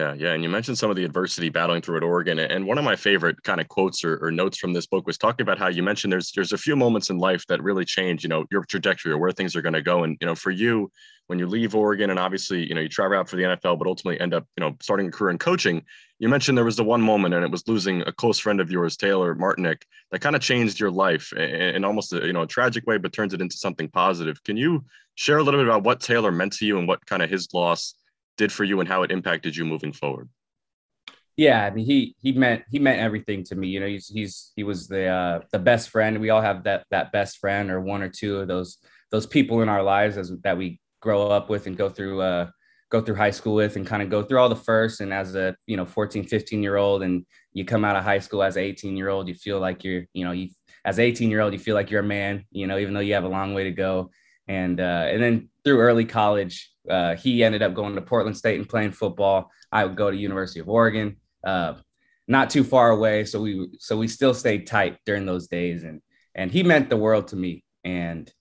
Yeah, 0.00 0.14
yeah. 0.14 0.32
And 0.32 0.42
you 0.42 0.48
mentioned 0.48 0.78
some 0.78 0.88
of 0.88 0.96
the 0.96 1.04
adversity 1.04 1.50
battling 1.50 1.82
through 1.82 1.98
at 1.98 2.02
Oregon. 2.02 2.38
And 2.38 2.66
one 2.66 2.78
of 2.78 2.84
my 2.84 2.96
favorite 2.96 3.42
kind 3.42 3.60
of 3.60 3.68
quotes 3.68 4.02
or, 4.02 4.16
or, 4.24 4.30
notes 4.30 4.56
from 4.56 4.72
this 4.72 4.86
book 4.86 5.06
was 5.06 5.18
talking 5.18 5.42
about 5.42 5.58
how 5.58 5.68
you 5.68 5.82
mentioned 5.82 6.10
there's 6.10 6.32
there's 6.32 6.54
a 6.54 6.58
few 6.58 6.74
moments 6.74 7.10
in 7.10 7.18
life 7.18 7.46
that 7.48 7.62
really 7.62 7.84
change, 7.84 8.22
you 8.22 8.30
know, 8.30 8.46
your 8.50 8.64
trajectory 8.64 9.12
or 9.12 9.18
where 9.18 9.30
things 9.30 9.54
are 9.54 9.60
going 9.60 9.74
to 9.74 9.82
go. 9.82 10.04
And, 10.04 10.16
you 10.18 10.26
know, 10.26 10.34
for 10.34 10.52
you, 10.52 10.90
when 11.26 11.38
you 11.38 11.46
leave 11.46 11.74
Oregon 11.74 12.08
and 12.08 12.18
obviously, 12.18 12.66
you 12.66 12.74
know, 12.74 12.80
you 12.80 12.88
try 12.88 13.14
out 13.14 13.28
for 13.28 13.36
the 13.36 13.42
NFL, 13.42 13.78
but 13.78 13.86
ultimately 13.86 14.18
end 14.20 14.32
up, 14.32 14.46
you 14.56 14.62
know, 14.62 14.74
starting 14.80 15.08
a 15.08 15.10
career 15.10 15.32
in 15.32 15.38
coaching, 15.38 15.84
you 16.18 16.30
mentioned 16.30 16.56
there 16.56 16.64
was 16.64 16.76
the 16.76 16.84
one 16.84 17.02
moment 17.02 17.34
and 17.34 17.44
it 17.44 17.50
was 17.50 17.68
losing 17.68 18.00
a 18.06 18.12
close 18.12 18.38
friend 18.38 18.58
of 18.58 18.70
yours, 18.70 18.96
Taylor 18.96 19.34
Martinick, 19.34 19.82
that 20.12 20.20
kind 20.20 20.34
of 20.34 20.40
changed 20.40 20.80
your 20.80 20.90
life 20.90 21.30
in 21.34 21.84
almost 21.84 22.14
a, 22.14 22.26
you 22.26 22.32
know, 22.32 22.42
a 22.42 22.46
tragic 22.46 22.86
way, 22.86 22.96
but 22.96 23.12
turns 23.12 23.34
it 23.34 23.42
into 23.42 23.58
something 23.58 23.88
positive. 23.88 24.42
Can 24.44 24.56
you 24.56 24.82
share 25.16 25.36
a 25.36 25.42
little 25.42 25.60
bit 25.60 25.66
about 25.66 25.84
what 25.84 26.00
Taylor 26.00 26.32
meant 26.32 26.54
to 26.54 26.64
you 26.64 26.78
and 26.78 26.88
what 26.88 27.04
kind 27.04 27.22
of 27.22 27.28
his 27.28 27.52
loss 27.52 27.94
did 28.40 28.50
for 28.50 28.64
you 28.64 28.80
and 28.80 28.88
how 28.88 29.02
it 29.02 29.12
impacted 29.12 29.54
you 29.54 29.66
moving 29.66 29.92
forward. 29.92 30.28
Yeah, 31.36 31.64
I 31.64 31.70
mean 31.70 31.86
he 31.86 32.16
he 32.20 32.32
meant 32.32 32.64
he 32.70 32.78
meant 32.78 33.00
everything 33.00 33.44
to 33.44 33.54
me. 33.54 33.68
You 33.68 33.80
know, 33.80 33.86
he's 33.86 34.08
he's 34.08 34.52
he 34.56 34.64
was 34.64 34.88
the 34.88 35.06
uh, 35.06 35.40
the 35.52 35.58
best 35.58 35.90
friend. 35.90 36.20
We 36.20 36.30
all 36.30 36.40
have 36.40 36.64
that 36.64 36.84
that 36.90 37.12
best 37.12 37.38
friend 37.38 37.70
or 37.70 37.80
one 37.80 38.02
or 38.02 38.08
two 38.08 38.38
of 38.38 38.48
those 38.48 38.78
those 39.10 39.26
people 39.26 39.60
in 39.62 39.68
our 39.68 39.82
lives 39.82 40.16
as 40.16 40.32
that 40.42 40.56
we 40.56 40.80
grow 41.00 41.28
up 41.28 41.48
with 41.50 41.66
and 41.66 41.76
go 41.76 41.88
through 41.88 42.20
uh 42.20 42.48
go 42.90 43.00
through 43.00 43.14
high 43.14 43.30
school 43.30 43.54
with 43.54 43.76
and 43.76 43.86
kind 43.86 44.02
of 44.02 44.10
go 44.10 44.22
through 44.22 44.38
all 44.38 44.48
the 44.48 44.56
first 44.70 45.00
and 45.00 45.14
as 45.14 45.34
a 45.34 45.56
you 45.66 45.76
know 45.76 45.86
14 45.86 46.24
15 46.24 46.62
year 46.62 46.76
old 46.76 47.02
and 47.02 47.24
you 47.54 47.64
come 47.64 47.84
out 47.84 47.96
of 47.96 48.04
high 48.04 48.18
school 48.18 48.42
as 48.42 48.56
18 48.56 48.96
year 48.96 49.08
old 49.08 49.28
you 49.28 49.34
feel 49.34 49.60
like 49.60 49.82
you're 49.82 50.04
you 50.12 50.24
know 50.24 50.32
you 50.32 50.48
as 50.84 50.98
18 50.98 51.30
year 51.30 51.40
old 51.40 51.52
you 51.54 51.58
feel 51.58 51.74
like 51.74 51.90
you're 51.90 52.06
a 52.08 52.14
man 52.18 52.44
you 52.50 52.66
know 52.66 52.78
even 52.78 52.92
though 52.92 53.06
you 53.08 53.14
have 53.14 53.24
a 53.24 53.36
long 53.38 53.54
way 53.54 53.64
to 53.64 53.70
go 53.70 54.10
and 54.46 54.78
uh 54.78 55.06
and 55.08 55.22
then 55.22 55.48
through 55.64 55.80
early 55.80 56.04
college 56.04 56.69
uh, 56.88 57.16
he 57.16 57.44
ended 57.44 57.62
up 57.62 57.74
going 57.74 57.94
to 57.94 58.02
Portland 58.02 58.36
State 58.36 58.58
and 58.58 58.68
playing 58.68 58.92
football. 58.92 59.50
I 59.70 59.84
would 59.84 59.96
go 59.96 60.10
to 60.10 60.16
University 60.16 60.60
of 60.60 60.68
Oregon, 60.68 61.16
uh, 61.44 61.74
not 62.26 62.50
too 62.50 62.64
far 62.64 62.90
away. 62.90 63.24
So 63.24 63.40
we 63.40 63.68
so 63.78 63.96
we 63.96 64.08
still 64.08 64.34
stayed 64.34 64.66
tight 64.66 64.98
during 65.04 65.26
those 65.26 65.48
days, 65.48 65.84
and 65.84 66.00
and 66.34 66.50
he 66.50 66.62
meant 66.62 66.88
the 66.88 66.96
world 66.96 67.28
to 67.28 67.36
me. 67.36 67.64
And 67.84 68.32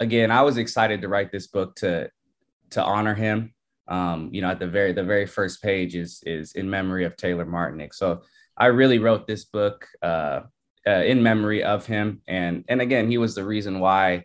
again, 0.00 0.30
I 0.30 0.42
was 0.42 0.56
excited 0.56 1.02
to 1.02 1.08
write 1.08 1.32
this 1.32 1.48
book 1.48 1.76
to 1.76 2.10
to 2.70 2.82
honor 2.82 3.14
him. 3.14 3.52
Um, 3.88 4.30
you 4.32 4.42
know, 4.42 4.50
at 4.50 4.58
the 4.58 4.66
very 4.66 4.92
the 4.92 5.04
very 5.04 5.26
first 5.26 5.62
page 5.62 5.94
is 5.94 6.22
is 6.24 6.52
in 6.52 6.68
memory 6.68 7.04
of 7.04 7.16
Taylor 7.16 7.46
Martinick. 7.46 7.94
So 7.94 8.22
I 8.56 8.66
really 8.66 8.98
wrote 8.98 9.26
this 9.26 9.44
book 9.44 9.86
uh, 10.02 10.40
uh, 10.86 10.90
in 10.90 11.22
memory 11.22 11.62
of 11.62 11.86
him, 11.86 12.22
and 12.26 12.64
and 12.68 12.80
again, 12.80 13.08
he 13.10 13.18
was 13.18 13.34
the 13.34 13.44
reason 13.44 13.80
why 13.80 14.24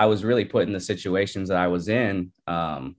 I 0.00 0.06
was 0.06 0.24
really 0.24 0.46
put 0.46 0.66
in 0.66 0.72
the 0.72 0.80
situations 0.80 1.50
that 1.50 1.58
I 1.58 1.66
was 1.66 1.90
in 1.90 2.32
um, 2.46 2.96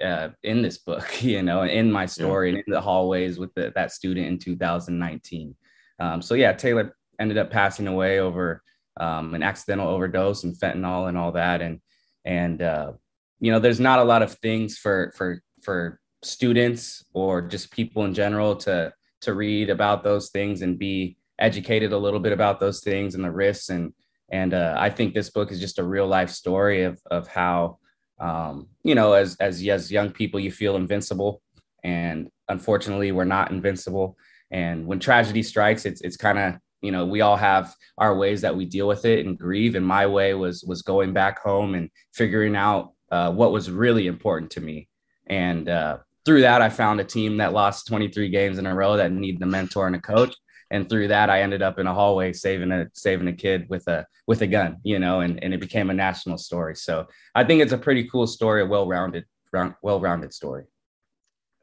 uh, 0.00 0.30
in 0.42 0.62
this 0.62 0.78
book, 0.78 1.06
you 1.22 1.42
know, 1.42 1.64
in 1.64 1.92
my 1.92 2.06
story 2.06 2.48
yeah. 2.48 2.56
and 2.56 2.64
in 2.66 2.72
the 2.72 2.80
hallways 2.80 3.38
with 3.38 3.52
the, 3.52 3.72
that 3.74 3.92
student 3.92 4.26
in 4.26 4.38
2019. 4.38 5.54
Um, 6.00 6.22
so 6.22 6.34
yeah, 6.34 6.54
Taylor 6.54 6.96
ended 7.20 7.36
up 7.36 7.50
passing 7.50 7.88
away 7.88 8.20
over 8.20 8.62
um, 8.98 9.34
an 9.34 9.42
accidental 9.42 9.86
overdose 9.86 10.44
and 10.44 10.58
fentanyl 10.58 11.10
and 11.10 11.18
all 11.18 11.32
that. 11.32 11.60
And 11.60 11.80
and 12.24 12.62
uh, 12.62 12.92
you 13.38 13.52
know, 13.52 13.58
there's 13.58 13.80
not 13.80 13.98
a 13.98 14.04
lot 14.04 14.22
of 14.22 14.32
things 14.38 14.78
for 14.78 15.12
for 15.14 15.42
for 15.62 16.00
students 16.22 17.04
or 17.12 17.42
just 17.42 17.70
people 17.70 18.06
in 18.06 18.14
general 18.14 18.56
to 18.56 18.94
to 19.20 19.34
read 19.34 19.68
about 19.68 20.02
those 20.02 20.30
things 20.30 20.62
and 20.62 20.78
be 20.78 21.18
educated 21.38 21.92
a 21.92 21.98
little 21.98 22.20
bit 22.20 22.32
about 22.32 22.60
those 22.60 22.80
things 22.80 23.14
and 23.14 23.22
the 23.22 23.30
risks 23.30 23.68
and 23.68 23.92
and 24.34 24.52
uh, 24.52 24.74
I 24.76 24.90
think 24.90 25.14
this 25.14 25.30
book 25.30 25.52
is 25.52 25.60
just 25.60 25.78
a 25.78 25.84
real 25.84 26.08
life 26.08 26.28
story 26.28 26.82
of 26.82 27.00
of 27.08 27.28
how 27.28 27.78
um, 28.18 28.66
you 28.82 28.96
know 28.96 29.12
as 29.12 29.36
as 29.36 29.64
as 29.68 29.92
young 29.92 30.10
people 30.10 30.40
you 30.40 30.50
feel 30.50 30.74
invincible, 30.74 31.40
and 31.84 32.28
unfortunately 32.48 33.12
we're 33.12 33.32
not 33.36 33.52
invincible. 33.52 34.16
And 34.50 34.88
when 34.88 34.98
tragedy 34.98 35.44
strikes, 35.44 35.86
it's 35.86 36.00
it's 36.00 36.16
kind 36.16 36.38
of 36.40 36.54
you 36.82 36.90
know 36.90 37.06
we 37.06 37.20
all 37.20 37.36
have 37.36 37.76
our 37.96 38.16
ways 38.16 38.40
that 38.40 38.56
we 38.56 38.64
deal 38.64 38.88
with 38.88 39.04
it 39.04 39.24
and 39.24 39.38
grieve. 39.38 39.76
And 39.76 39.86
my 39.86 40.04
way 40.04 40.34
was 40.34 40.64
was 40.64 40.82
going 40.82 41.12
back 41.12 41.40
home 41.40 41.76
and 41.76 41.88
figuring 42.12 42.56
out 42.56 42.92
uh, 43.12 43.30
what 43.30 43.52
was 43.52 43.70
really 43.70 44.08
important 44.08 44.50
to 44.52 44.60
me. 44.60 44.88
And 45.28 45.68
uh, 45.68 45.98
through 46.24 46.40
that, 46.40 46.60
I 46.60 46.70
found 46.70 46.98
a 46.98 47.04
team 47.04 47.36
that 47.36 47.52
lost 47.52 47.86
23 47.86 48.30
games 48.30 48.58
in 48.58 48.66
a 48.66 48.74
row 48.74 48.96
that 48.96 49.12
needed 49.12 49.42
a 49.42 49.46
mentor 49.46 49.86
and 49.86 49.94
a 49.94 50.00
coach 50.00 50.34
and 50.74 50.88
through 50.88 51.08
that 51.08 51.30
i 51.30 51.40
ended 51.40 51.62
up 51.62 51.78
in 51.78 51.86
a 51.86 51.94
hallway 51.94 52.32
saving 52.32 52.72
a 52.72 52.86
saving 52.92 53.28
a 53.28 53.32
kid 53.32 53.66
with 53.68 53.86
a 53.88 54.06
with 54.26 54.42
a 54.42 54.46
gun 54.46 54.76
you 54.82 54.98
know 54.98 55.20
and, 55.20 55.42
and 55.42 55.54
it 55.54 55.60
became 55.60 55.90
a 55.90 55.94
national 55.94 56.36
story 56.36 56.74
so 56.74 57.06
i 57.34 57.44
think 57.44 57.62
it's 57.62 57.72
a 57.72 57.78
pretty 57.78 58.04
cool 58.08 58.26
story 58.26 58.62
a 58.62 58.66
well-rounded 58.66 59.24
round, 59.52 59.74
well-rounded 59.82 60.34
story 60.34 60.64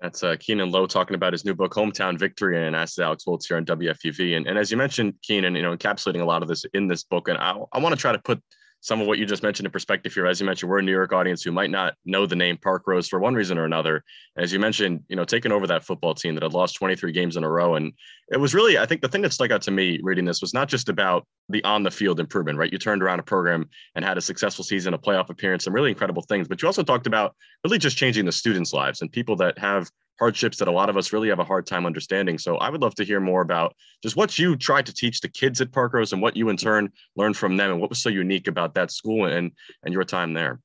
that's 0.01 0.23
uh, 0.23 0.35
Keanon 0.39 0.71
Lowe 0.71 0.87
talking 0.87 1.13
about 1.13 1.31
his 1.31 1.45
new 1.45 1.53
book, 1.53 1.75
Hometown 1.75 2.17
Victory, 2.17 2.65
and 2.65 2.75
asked 2.75 2.97
Alex 2.97 3.25
Woltz 3.25 3.47
here 3.47 3.57
on 3.57 3.65
WFUV. 3.65 4.35
And, 4.35 4.47
and 4.47 4.57
as 4.57 4.71
you 4.71 4.77
mentioned, 4.77 5.13
Keanon, 5.21 5.55
you 5.55 5.61
know, 5.61 5.77
encapsulating 5.77 6.21
a 6.21 6.25
lot 6.25 6.41
of 6.41 6.47
this 6.47 6.65
in 6.73 6.87
this 6.87 7.03
book. 7.03 7.27
And 7.27 7.37
I, 7.37 7.55
I 7.71 7.77
want 7.77 7.93
to 7.93 8.01
try 8.01 8.11
to 8.11 8.17
put 8.17 8.41
some 8.81 8.99
of 8.99 9.07
what 9.07 9.19
you 9.19 9.25
just 9.25 9.43
mentioned 9.43 9.65
in 9.65 9.71
perspective 9.71 10.13
here. 10.13 10.25
As 10.25 10.39
you 10.39 10.45
mentioned, 10.45 10.69
we're 10.69 10.79
a 10.79 10.83
New 10.83 10.91
York 10.91 11.13
audience 11.13 11.43
who 11.43 11.51
might 11.51 11.69
not 11.69 11.93
know 12.03 12.25
the 12.25 12.35
name 12.35 12.57
Parkrose 12.57 13.07
for 13.07 13.19
one 13.19 13.35
reason 13.35 13.57
or 13.57 13.65
another. 13.65 14.03
As 14.37 14.51
you 14.51 14.59
mentioned, 14.59 15.03
you 15.07 15.15
know, 15.15 15.23
taking 15.23 15.51
over 15.51 15.67
that 15.67 15.83
football 15.83 16.15
team 16.15 16.33
that 16.33 16.43
had 16.43 16.53
lost 16.53 16.75
23 16.75 17.11
games 17.11 17.37
in 17.37 17.43
a 17.43 17.49
row. 17.49 17.75
And 17.75 17.93
it 18.29 18.37
was 18.37 18.55
really, 18.55 18.79
I 18.79 18.87
think 18.87 19.01
the 19.01 19.07
thing 19.07 19.21
that 19.21 19.33
stuck 19.33 19.51
out 19.51 19.61
to 19.63 19.71
me 19.71 19.99
reading 20.01 20.25
this 20.25 20.41
was 20.41 20.53
not 20.53 20.67
just 20.67 20.89
about 20.89 21.27
the 21.49 21.63
on 21.63 21.83
the 21.83 21.91
field 21.91 22.19
improvement, 22.19 22.57
right? 22.57 22.71
You 22.71 22.79
turned 22.79 23.03
around 23.03 23.19
a 23.19 23.23
program 23.23 23.69
and 23.95 24.03
had 24.03 24.17
a 24.17 24.21
successful 24.21 24.65
season, 24.65 24.93
a 24.95 24.97
playoff 24.97 25.29
appearance, 25.29 25.65
some 25.65 25.73
really 25.73 25.89
incredible 25.89 26.23
things, 26.23 26.47
but 26.47 26.61
you 26.61 26.67
also 26.67 26.83
talked 26.83 27.07
about 27.07 27.35
really 27.63 27.77
just 27.77 27.97
changing 27.97 28.25
the 28.25 28.31
students' 28.31 28.73
lives 28.73 29.01
and 29.01 29.11
people 29.11 29.35
that 29.35 29.57
have 29.59 29.91
hardships 30.21 30.57
that 30.57 30.67
a 30.67 30.71
lot 30.71 30.87
of 30.87 30.97
us 30.97 31.11
really 31.11 31.29
have 31.29 31.39
a 31.39 31.43
hard 31.43 31.65
time 31.65 31.83
understanding. 31.83 32.37
So 32.37 32.57
I 32.57 32.69
would 32.69 32.79
love 32.79 32.93
to 32.95 33.03
hear 33.03 33.19
more 33.19 33.41
about 33.41 33.75
just 34.03 34.15
what 34.15 34.37
you 34.37 34.55
tried 34.55 34.85
to 34.85 34.93
teach 34.93 35.19
the 35.19 35.27
kids 35.27 35.61
at 35.61 35.71
Parkrose 35.71 36.13
and 36.13 36.21
what 36.21 36.37
you 36.37 36.49
in 36.49 36.57
turn 36.57 36.91
learned 37.15 37.35
from 37.35 37.57
them 37.57 37.71
and 37.71 37.81
what 37.81 37.89
was 37.89 37.97
so 37.97 38.09
unique 38.09 38.47
about 38.47 38.75
that 38.75 38.91
school 38.91 39.25
and 39.25 39.51
and 39.83 39.91
your 39.95 40.03
time 40.03 40.33
there. 40.33 40.59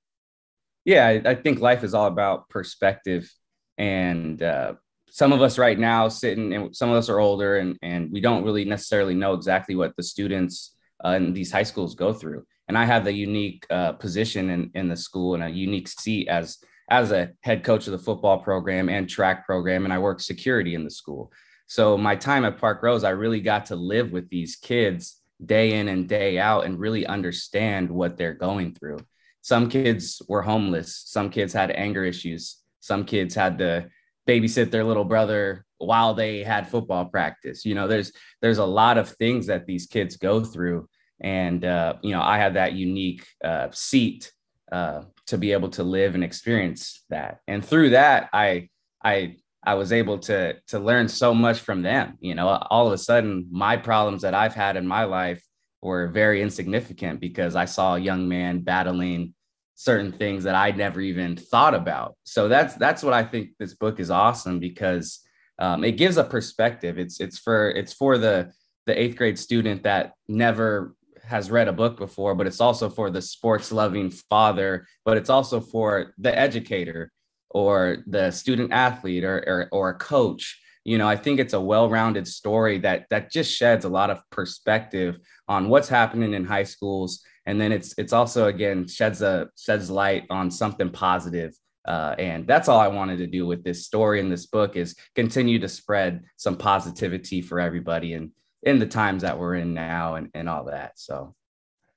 Yeah, 0.85 1.21
I 1.25 1.35
think 1.35 1.61
life 1.61 1.85
is 1.85 1.95
all 1.95 2.07
about 2.07 2.51
perspective 2.51 3.33
and 3.79 4.43
uh, 4.43 4.75
some 5.09 5.33
of 5.33 5.41
us 5.41 5.57
right 5.57 5.79
now 5.79 6.09
sitting 6.09 6.53
and 6.53 6.77
some 6.77 6.91
of 6.91 6.97
us 6.97 7.09
are 7.09 7.19
older 7.19 7.57
and 7.57 7.79
and 7.81 8.13
we 8.13 8.21
don't 8.21 8.45
really 8.45 8.67
necessarily 8.67 9.15
know 9.15 9.33
exactly 9.33 9.75
what 9.75 9.97
the 9.97 10.03
students 10.03 10.77
uh, 11.03 11.15
in 11.17 11.33
these 11.33 11.51
high 11.51 11.63
schools 11.63 11.95
go 11.95 12.13
through 12.13 12.45
and 12.69 12.77
i 12.77 12.85
have 12.85 13.05
the 13.05 13.13
unique 13.13 13.67
uh, 13.71 13.93
position 13.93 14.51
in, 14.51 14.71
in 14.75 14.89
the 14.89 14.97
school 14.97 15.35
and 15.35 15.43
a 15.43 15.49
unique 15.49 15.89
seat 15.89 16.29
as 16.29 16.59
as 16.89 17.11
a 17.11 17.33
head 17.41 17.65
coach 17.65 17.87
of 17.87 17.93
the 17.93 17.99
football 17.99 18.39
program 18.39 18.89
and 18.89 19.09
track 19.09 19.45
program 19.45 19.85
and 19.85 19.93
i 19.93 19.99
work 19.99 20.21
security 20.21 20.75
in 20.75 20.85
the 20.85 20.91
school. 20.91 21.33
So 21.69 21.99
my 21.99 22.15
time 22.15 22.45
at 22.45 22.59
Parkrose 22.59 23.05
i 23.05 23.11
really 23.11 23.41
got 23.41 23.67
to 23.67 23.77
live 23.77 24.13
with 24.13 24.29
these 24.29 24.57
kids 24.57 25.21
day 25.45 25.79
in 25.79 25.89
and 25.89 26.09
day 26.09 26.39
out 26.39 26.65
and 26.65 26.79
really 26.79 27.07
understand 27.07 27.91
what 27.91 28.17
they're 28.17 28.35
going 28.35 28.75
through. 28.75 28.99
Some 29.43 29.69
kids 29.69 30.23
were 30.29 30.43
homeless. 30.43 31.03
Some 31.07 31.31
kids 31.31 31.53
had 31.53 31.71
anger 31.71 32.05
issues. 32.05 32.57
Some 32.81 33.05
kids 33.05 33.35
had 33.35 33.59
to 33.59 33.89
babysit 34.27 34.71
their 34.71 34.85
little 34.85 35.05
brother 35.05 35.65
while 35.79 36.15
they 36.15 36.43
had 36.43 36.69
football 36.69 37.05
practice. 37.05 37.65
You 37.65 37.75
know 37.75 37.89
there's 37.89 38.13
there's 38.41 38.59
a 38.59 38.65
lot 38.65 38.99
of 38.99 39.11
things 39.11 39.47
that 39.47 39.67
these 39.67 39.87
kids 39.87 40.17
go 40.17 40.43
through. 40.43 40.89
And 41.21 41.65
uh, 41.65 41.95
you 42.03 42.13
know 42.13 42.23
i 42.23 42.39
had 42.39 42.55
that 42.55 42.75
unique 42.75 43.27
uh, 43.43 43.69
seat 43.73 44.33
uh, 44.71 45.03
to 45.27 45.39
be 45.39 45.53
able 45.53 45.69
to 45.69 45.83
live 45.83 46.15
and 46.15 46.25
experience 46.25 47.05
that 47.11 47.41
and 47.47 47.65
through 47.65 47.91
that 47.91 48.29
i 48.33 48.69
i 49.05 49.35
i 49.65 49.75
was 49.75 49.93
able 49.93 50.19
to 50.19 50.55
to 50.67 50.79
learn 50.79 51.09
so 51.09 51.35
much 51.35 51.61
from 51.61 51.83
them 51.83 52.17
you 52.21 52.35
know 52.35 52.49
all 52.49 52.87
of 52.87 52.93
a 52.93 52.99
sudden 52.99 53.47
my 53.51 53.77
problems 53.77 54.23
that 54.23 54.35
i've 54.35 54.55
had 54.55 54.77
in 54.77 54.87
my 54.87 55.05
life 55.05 55.43
were 55.83 56.09
very 56.09 56.43
insignificant 56.43 57.21
because 57.21 57.57
i 57.57 57.65
saw 57.65 57.95
a 57.95 58.01
young 58.01 58.29
man 58.29 58.61
battling 58.61 59.35
certain 59.77 60.11
things 60.11 60.45
that 60.45 60.55
I 60.55 60.71
never 60.71 61.01
even 61.01 61.37
thought 61.37 61.75
about. 61.75 62.17
So 62.25 62.49
that's 62.49 62.75
that's 62.75 63.03
what 63.03 63.13
I 63.13 63.23
think 63.23 63.51
this 63.59 63.75
book 63.75 64.01
is 64.01 64.11
awesome 64.11 64.59
because 64.59 65.21
um, 65.59 65.85
it 65.85 65.93
gives 65.93 66.17
a 66.17 66.25
perspective. 66.25 66.99
It's 66.99 67.21
it's 67.21 67.39
for 67.39 67.71
it's 67.71 67.93
for 67.93 68.19
the 68.19 68.53
the 68.87 68.99
eighth 68.99 69.17
grade 69.17 69.39
student 69.39 69.83
that 69.85 70.13
never 70.29 70.96
has 71.27 71.51
read 71.51 71.69
a 71.69 71.73
book 71.73 71.97
before, 71.97 72.35
but 72.35 72.47
it's 72.47 72.61
also 72.61 72.89
for 72.89 73.11
the 73.11 73.23
sports 73.23 73.73
loving 73.73 74.11
father, 74.11 74.87
but 75.05 75.17
it's 75.17 75.31
also 75.31 75.61
for 75.61 76.15
the 76.19 76.37
educator 76.37 77.11
or 77.51 77.99
the 78.07 78.31
student 78.31 78.73
athlete 78.73 79.25
or, 79.25 79.39
or, 79.47 79.69
or 79.73 79.89
a 79.91 79.99
coach. 79.99 80.61
You 80.85 80.99
know, 80.99 81.09
I 81.09 81.17
think 81.17 81.41
it's 81.41 81.55
a 81.55 81.61
well-rounded 81.61 82.29
story 82.29 82.79
that 82.79 83.07
that 83.11 83.33
just 83.33 83.53
sheds 83.53 83.85
a 83.85 83.89
lot 83.89 84.11
of 84.11 84.21
perspective 84.31 85.19
on 85.49 85.69
what's 85.69 85.89
happening 85.89 86.35
in 86.35 86.45
high 86.45 86.63
schools 86.63 87.25
and 87.47 87.61
then 87.61 87.73
it's 87.73 87.95
it's 87.97 88.13
also 88.13 88.49
again 88.49 88.87
sheds 88.87 89.23
a 89.23 89.49
sheds 89.57 89.89
light 89.89 90.25
on 90.31 90.51
something 90.51 90.91
positive 90.91 91.55
uh, 91.87 92.17
and 92.19 92.49
that's 92.49 92.69
all 92.69 92.81
I 92.81 92.89
wanted 92.89 93.19
to 93.19 93.29
do 93.29 93.47
with 93.47 93.63
this 93.63 93.87
story 93.87 94.19
and 94.19 94.31
this 94.31 94.47
book 94.47 94.75
is 94.75 94.97
continue 95.15 95.61
to 95.61 95.69
spread 95.69 96.25
some 96.37 96.57
positivity 96.57 97.41
for 97.41 97.61
everybody 97.61 98.15
and 98.15 98.33
in 98.67 98.81
the 98.81 98.87
times 98.87 99.23
that 99.23 99.39
we're 99.39 99.55
in 99.55 99.73
now 99.73 100.17
and, 100.17 100.29
and 100.35 100.49
all 100.49 100.65
that. 100.65 100.99
So 100.99 101.35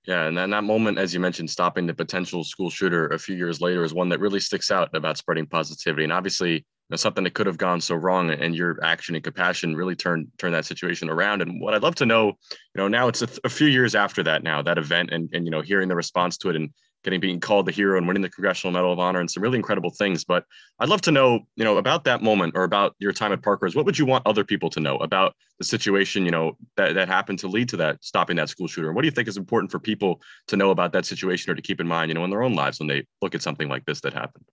yeah, 0.07 0.27
and 0.27 0.37
then 0.37 0.51
that 0.51 0.63
moment, 0.63 0.97
as 0.97 1.13
you 1.13 1.19
mentioned, 1.19 1.49
stopping 1.49 1.85
the 1.85 1.93
potential 1.93 2.43
school 2.43 2.69
shooter 2.69 3.07
a 3.07 3.19
few 3.19 3.35
years 3.35 3.59
later 3.59 3.83
is 3.83 3.93
one 3.93 4.09
that 4.09 4.19
really 4.19 4.39
sticks 4.39 4.71
out 4.71 4.95
about 4.95 5.17
spreading 5.17 5.45
positivity. 5.45 6.03
And 6.03 6.13
obviously, 6.13 6.53
you 6.53 6.63
know, 6.89 6.95
something 6.95 7.23
that 7.23 7.33
could 7.33 7.47
have 7.47 7.57
gone 7.57 7.81
so 7.81 7.95
wrong, 7.95 8.29
and 8.29 8.55
your 8.55 8.79
action 8.83 9.15
and 9.15 9.23
compassion 9.23 9.75
really 9.75 9.95
turned 9.95 10.27
turned 10.37 10.55
that 10.55 10.65
situation 10.65 11.09
around. 11.09 11.41
And 11.41 11.59
what 11.59 11.73
I'd 11.73 11.83
love 11.83 11.95
to 11.95 12.05
know, 12.05 12.27
you 12.27 12.77
know, 12.77 12.87
now 12.87 13.07
it's 13.07 13.21
a, 13.21 13.27
a 13.43 13.49
few 13.49 13.67
years 13.67 13.93
after 13.93 14.23
that 14.23 14.41
now 14.41 14.61
that 14.61 14.77
event, 14.77 15.09
and 15.11 15.29
and 15.33 15.45
you 15.45 15.51
know, 15.51 15.61
hearing 15.61 15.89
the 15.89 15.95
response 15.95 16.37
to 16.37 16.49
it, 16.49 16.55
and 16.55 16.69
getting 17.03 17.19
being 17.19 17.39
called 17.39 17.65
the 17.65 17.71
hero 17.71 17.97
and 17.97 18.07
winning 18.07 18.21
the 18.21 18.29
Congressional 18.29 18.73
Medal 18.73 18.91
of 18.91 18.99
Honor 18.99 19.19
and 19.19 19.29
some 19.29 19.41
really 19.41 19.57
incredible 19.57 19.89
things. 19.89 20.23
But 20.23 20.45
I'd 20.79 20.89
love 20.89 21.01
to 21.01 21.11
know, 21.11 21.41
you 21.55 21.63
know, 21.63 21.77
about 21.77 22.03
that 22.03 22.21
moment 22.21 22.53
or 22.55 22.63
about 22.63 22.95
your 22.99 23.13
time 23.13 23.31
at 23.31 23.41
Parkrose. 23.41 23.75
What 23.75 23.85
would 23.85 23.97
you 23.97 24.05
want 24.05 24.27
other 24.27 24.43
people 24.43 24.69
to 24.71 24.79
know 24.79 24.97
about 24.97 25.35
the 25.59 25.65
situation, 25.65 26.25
you 26.25 26.31
know, 26.31 26.57
that, 26.77 26.95
that 26.95 27.07
happened 27.07 27.39
to 27.39 27.47
lead 27.47 27.69
to 27.69 27.77
that 27.77 28.03
stopping 28.03 28.35
that 28.37 28.49
school 28.49 28.67
shooter? 28.67 28.87
And 28.87 28.95
what 28.95 29.03
do 29.03 29.07
you 29.07 29.11
think 29.11 29.27
is 29.27 29.37
important 29.37 29.71
for 29.71 29.79
people 29.79 30.21
to 30.47 30.57
know 30.57 30.71
about 30.71 30.91
that 30.93 31.05
situation 31.05 31.51
or 31.51 31.55
to 31.55 31.61
keep 31.61 31.79
in 31.79 31.87
mind, 31.87 32.09
you 32.09 32.15
know, 32.15 32.23
in 32.23 32.29
their 32.29 32.43
own 32.43 32.53
lives 32.53 32.79
when 32.79 32.87
they 32.87 33.05
look 33.21 33.35
at 33.35 33.41
something 33.41 33.69
like 33.69 33.85
this 33.85 34.01
that 34.01 34.13
happened? 34.13 34.45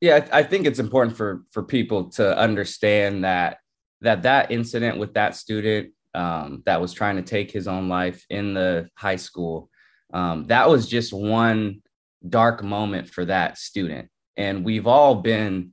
Yeah, 0.00 0.28
I 0.32 0.42
think 0.42 0.66
it's 0.66 0.78
important 0.78 1.16
for 1.16 1.42
for 1.52 1.62
people 1.62 2.10
to 2.10 2.36
understand 2.36 3.24
that 3.24 3.58
that 4.02 4.22
that 4.24 4.50
incident 4.50 4.98
with 4.98 5.14
that 5.14 5.34
student 5.34 5.92
um, 6.14 6.62
that 6.66 6.80
was 6.80 6.92
trying 6.92 7.16
to 7.16 7.22
take 7.22 7.50
his 7.50 7.68
own 7.68 7.88
life 7.88 8.24
in 8.28 8.54
the 8.54 8.88
high 8.94 9.16
school 9.16 9.70
um, 10.12 10.44
that 10.44 10.68
was 10.68 10.88
just 10.88 11.12
one 11.12 11.82
dark 12.26 12.62
moment 12.62 13.08
for 13.08 13.24
that 13.24 13.58
student. 13.58 14.08
And 14.36 14.64
we've 14.64 14.86
all 14.86 15.16
been 15.16 15.72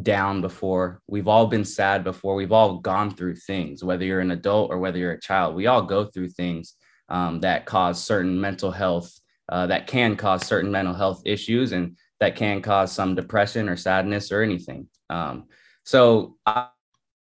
down 0.00 0.40
before. 0.40 1.00
We've 1.06 1.28
all 1.28 1.46
been 1.46 1.64
sad 1.64 2.04
before. 2.04 2.34
We've 2.34 2.52
all 2.52 2.78
gone 2.78 3.10
through 3.14 3.36
things, 3.36 3.82
whether 3.84 4.04
you're 4.04 4.20
an 4.20 4.30
adult 4.30 4.70
or 4.70 4.78
whether 4.78 4.98
you're 4.98 5.12
a 5.12 5.20
child. 5.20 5.54
We 5.54 5.66
all 5.66 5.82
go 5.82 6.04
through 6.04 6.30
things 6.30 6.74
um, 7.08 7.40
that 7.40 7.66
cause 7.66 8.02
certain 8.02 8.40
mental 8.40 8.70
health, 8.70 9.12
uh, 9.48 9.66
that 9.66 9.86
can 9.86 10.16
cause 10.16 10.46
certain 10.46 10.70
mental 10.70 10.94
health 10.94 11.22
issues, 11.24 11.72
and 11.72 11.96
that 12.20 12.36
can 12.36 12.62
cause 12.62 12.92
some 12.92 13.14
depression 13.14 13.68
or 13.68 13.76
sadness 13.76 14.30
or 14.30 14.42
anything. 14.42 14.88
Um, 15.08 15.46
so 15.84 16.36
I 16.46 16.68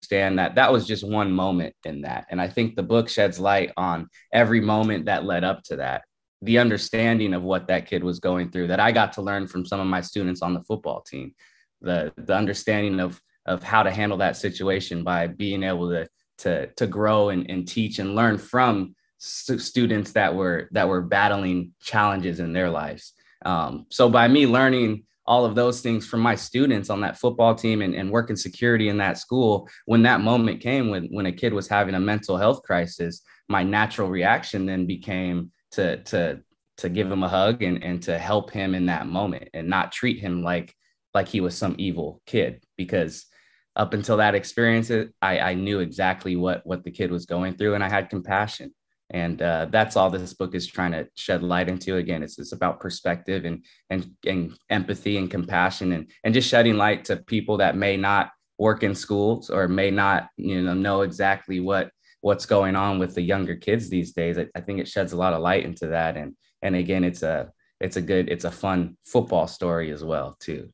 understand 0.03 0.39
that 0.39 0.57
that 0.57 0.73
was 0.73 0.87
just 0.87 1.07
one 1.07 1.33
moment 1.33 1.75
in 1.85 2.03
that. 2.03 2.27
And 2.31 2.41
I 2.41 2.49
think 2.49 2.77
the 2.77 2.83
book 2.83 3.09
sheds 3.09 3.41
light 3.41 3.73
on 3.77 4.09
every 4.33 4.61
moment 4.61 5.07
that 5.07 5.25
led 5.25 5.45
up 5.45 5.63
to 5.65 5.77
that 5.77 6.03
the 6.43 6.59
understanding 6.59 7.35
of 7.35 7.43
what 7.43 7.69
that 7.69 7.87
kid 7.87 8.03
was 8.03 8.19
going 8.19 8.51
through 8.51 8.69
that 8.69 8.81
I 8.81 8.93
got 8.93 9.13
to 9.15 9.23
learn 9.23 9.47
from 9.47 9.67
some 9.67 9.81
of 9.81 9.87
my 9.87 10.01
students 10.01 10.43
on 10.43 10.55
the 10.55 10.63
football 10.63 11.03
team, 11.03 11.35
the 11.81 12.13
the 12.17 12.35
understanding 12.35 13.01
of 13.01 13.21
of 13.47 13.63
how 13.63 13.83
to 13.83 13.91
handle 13.91 14.19
that 14.19 14.37
situation 14.37 15.03
by 15.03 15.27
being 15.27 15.63
able 15.63 15.91
to 15.91 16.09
to 16.39 16.67
to 16.75 16.87
grow 16.87 17.29
and, 17.29 17.49
and 17.51 17.69
teach 17.69 17.99
and 17.99 18.15
learn 18.15 18.39
from 18.39 18.95
st- 19.19 19.61
students 19.61 20.13
that 20.13 20.35
were 20.35 20.69
that 20.73 20.89
were 20.89 21.03
battling 21.03 21.73
challenges 21.81 22.41
in 22.41 22.53
their 22.53 22.71
lives. 22.71 23.13
Um, 23.45 23.87
so 23.91 24.09
by 24.09 24.29
me 24.29 24.47
learning 24.47 25.05
all 25.27 25.45
of 25.45 25.55
those 25.55 25.81
things 25.81 26.07
from 26.07 26.21
my 26.21 26.35
students 26.35 26.91
on 26.91 27.03
that 27.03 27.19
football 27.19 27.55
team 27.55 27.83
and, 27.83 27.95
and 27.95 28.11
working 28.11 28.35
security 28.37 28.89
in 28.89 28.99
that 28.99 29.17
school, 29.17 29.69
when 29.87 30.03
that 30.03 30.21
moment 30.21 30.61
came 30.61 30.91
when 30.91 31.05
when 31.11 31.27
a 31.27 31.33
kid 31.33 31.53
was 31.53 31.69
having 31.69 31.95
a 31.95 32.01
mental 32.01 32.37
health 32.37 32.63
crisis, 32.63 33.21
my 33.49 33.63
natural 33.63 34.09
reaction 34.09 34.67
then 34.67 34.87
became 34.87 35.53
to 35.73 36.03
to 36.05 36.41
to 36.79 36.89
give 36.89 37.11
him 37.11 37.23
a 37.23 37.29
hug 37.29 37.63
and 37.63 37.83
and 37.83 38.03
to 38.03 38.19
help 38.19 38.51
him 38.51 38.75
in 38.75 38.87
that 38.87 39.07
moment 39.07 39.49
and 39.55 39.69
not 39.69 39.93
treat 39.93 40.19
him 40.19 40.43
like 40.43 40.75
like 41.15 41.29
he 41.29 41.41
was 41.41 41.57
some 41.57 41.75
evil 41.79 42.21
kid 42.27 42.63
because 42.77 43.27
up 43.77 43.95
until 43.95 44.17
that 44.17 44.35
experience 44.35 44.91
I, 45.23 45.39
I 45.39 45.55
knew 45.55 45.81
exactly 45.81 46.37
what 46.37 46.67
what 46.67 46.85
the 46.85 46.91
kid 46.91 47.11
was 47.11 47.27
going 47.27 47.55
through 47.55 47.75
and 47.75 47.85
I 47.85 47.89
had 47.89 48.11
compassion. 48.11 48.75
And 49.13 49.43
uh, 49.43 49.67
that's 49.71 49.97
all 49.97 50.09
this 50.09 50.35
book 50.35 50.55
is 50.55 50.69
trying 50.69 50.93
to 50.93 51.09
shed 51.17 51.43
light 51.43 51.69
into. 51.69 51.97
Again 51.97 52.23
it's, 52.23 52.39
it's 52.39 52.53
about 52.53 52.81
perspective 52.81 53.45
and, 53.45 53.65
and 53.91 54.11
and 54.27 54.57
empathy 54.69 55.17
and 55.17 55.31
compassion 55.31 55.93
and 55.93 56.11
and 56.25 56.35
just 56.35 56.49
shedding 56.49 56.77
light 56.77 57.05
to 57.07 57.17
people 57.17 57.59
that 57.59 57.77
may 57.77 57.97
not 57.97 58.31
work 58.59 58.83
in 58.83 58.95
schools 58.95 59.51
or 59.51 59.67
may 59.69 59.91
not 59.91 60.29
you 60.37 60.63
know 60.63 60.75
know 60.75 61.03
exactly 61.03 61.61
what 61.61 61.91
what's 62.21 62.47
going 62.47 62.77
on 62.77 62.99
with 62.99 63.15
the 63.15 63.23
younger 63.23 63.57
kids 63.57 63.89
these 63.89 64.13
days. 64.13 64.39
I, 64.39 64.47
I, 64.55 64.61
think 64.61 64.81
it 64.81 64.89
sheds 64.89 65.13
a 65.13 65.17
lot 65.17 65.33
of 65.33 65.41
light 65.41 65.65
into 65.65 65.89
that. 65.89 66.17
And 66.17 66.35
and 66.63 66.77
again, 66.77 67.05
it's 67.05 67.23
a 67.23 67.51
it's 67.81 67.97
a 67.97 68.03
good 68.03 68.29
it's 68.29 68.45
a 68.45 68.51
fun 68.51 68.97
football 69.05 69.47
story 69.47 69.91
as 69.91 70.05
well 70.05 70.37
too. 70.41 70.71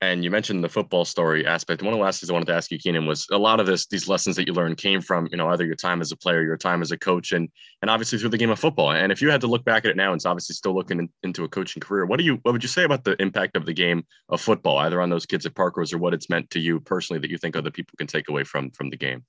And 0.00 0.22
you 0.22 0.30
mentioned 0.30 0.62
the 0.62 0.68
football 0.68 1.04
story 1.04 1.44
aspect. 1.44 1.82
One 1.82 1.92
of 1.92 1.98
the 1.98 2.04
last 2.04 2.20
things 2.20 2.30
I 2.30 2.32
wanted 2.32 2.46
to 2.46 2.54
ask 2.54 2.70
you, 2.70 2.78
Keanon, 2.78 3.08
was 3.08 3.26
a 3.32 3.38
lot 3.38 3.58
of 3.58 3.66
this 3.66 3.86
these 3.88 4.06
lessons 4.06 4.36
that 4.36 4.46
you 4.46 4.52
learned 4.52 4.76
came 4.76 5.00
from 5.00 5.26
you 5.32 5.36
know 5.36 5.48
either 5.48 5.66
your 5.66 5.74
time 5.74 6.00
as 6.00 6.12
a 6.12 6.16
player, 6.16 6.42
your 6.42 6.56
time 6.56 6.82
as 6.82 6.92
a 6.92 6.96
coach, 6.96 7.32
and 7.32 7.48
and 7.82 7.90
obviously 7.90 8.16
through 8.16 8.28
the 8.28 8.38
game 8.38 8.50
of 8.50 8.60
football. 8.60 8.92
And 8.92 9.10
if 9.10 9.20
you 9.20 9.28
had 9.28 9.40
to 9.40 9.48
look 9.48 9.64
back 9.64 9.84
at 9.84 9.90
it 9.90 9.96
now, 9.96 10.12
and 10.12 10.18
it's 10.18 10.26
obviously 10.26 10.54
still 10.54 10.72
looking 10.72 11.00
in, 11.00 11.08
into 11.24 11.42
a 11.42 11.48
coaching 11.48 11.80
career, 11.80 12.06
what 12.06 12.18
do 12.18 12.24
you 12.24 12.38
what 12.42 12.52
would 12.52 12.62
you 12.62 12.68
say 12.68 12.84
about 12.84 13.02
the 13.02 13.20
impact 13.20 13.56
of 13.56 13.66
the 13.66 13.74
game 13.74 14.04
of 14.28 14.40
football, 14.40 14.78
either 14.78 15.02
on 15.02 15.10
those 15.10 15.26
kids 15.26 15.46
at 15.46 15.54
Parkrose 15.54 15.92
or 15.92 15.98
what 15.98 16.14
it's 16.14 16.30
meant 16.30 16.48
to 16.50 16.60
you 16.60 16.78
personally 16.78 17.18
that 17.18 17.30
you 17.30 17.38
think 17.38 17.56
other 17.56 17.72
people 17.72 17.94
can 17.98 18.06
take 18.06 18.28
away 18.28 18.44
from 18.44 18.70
from 18.70 18.90
the 18.90 18.96
game? 18.96 19.24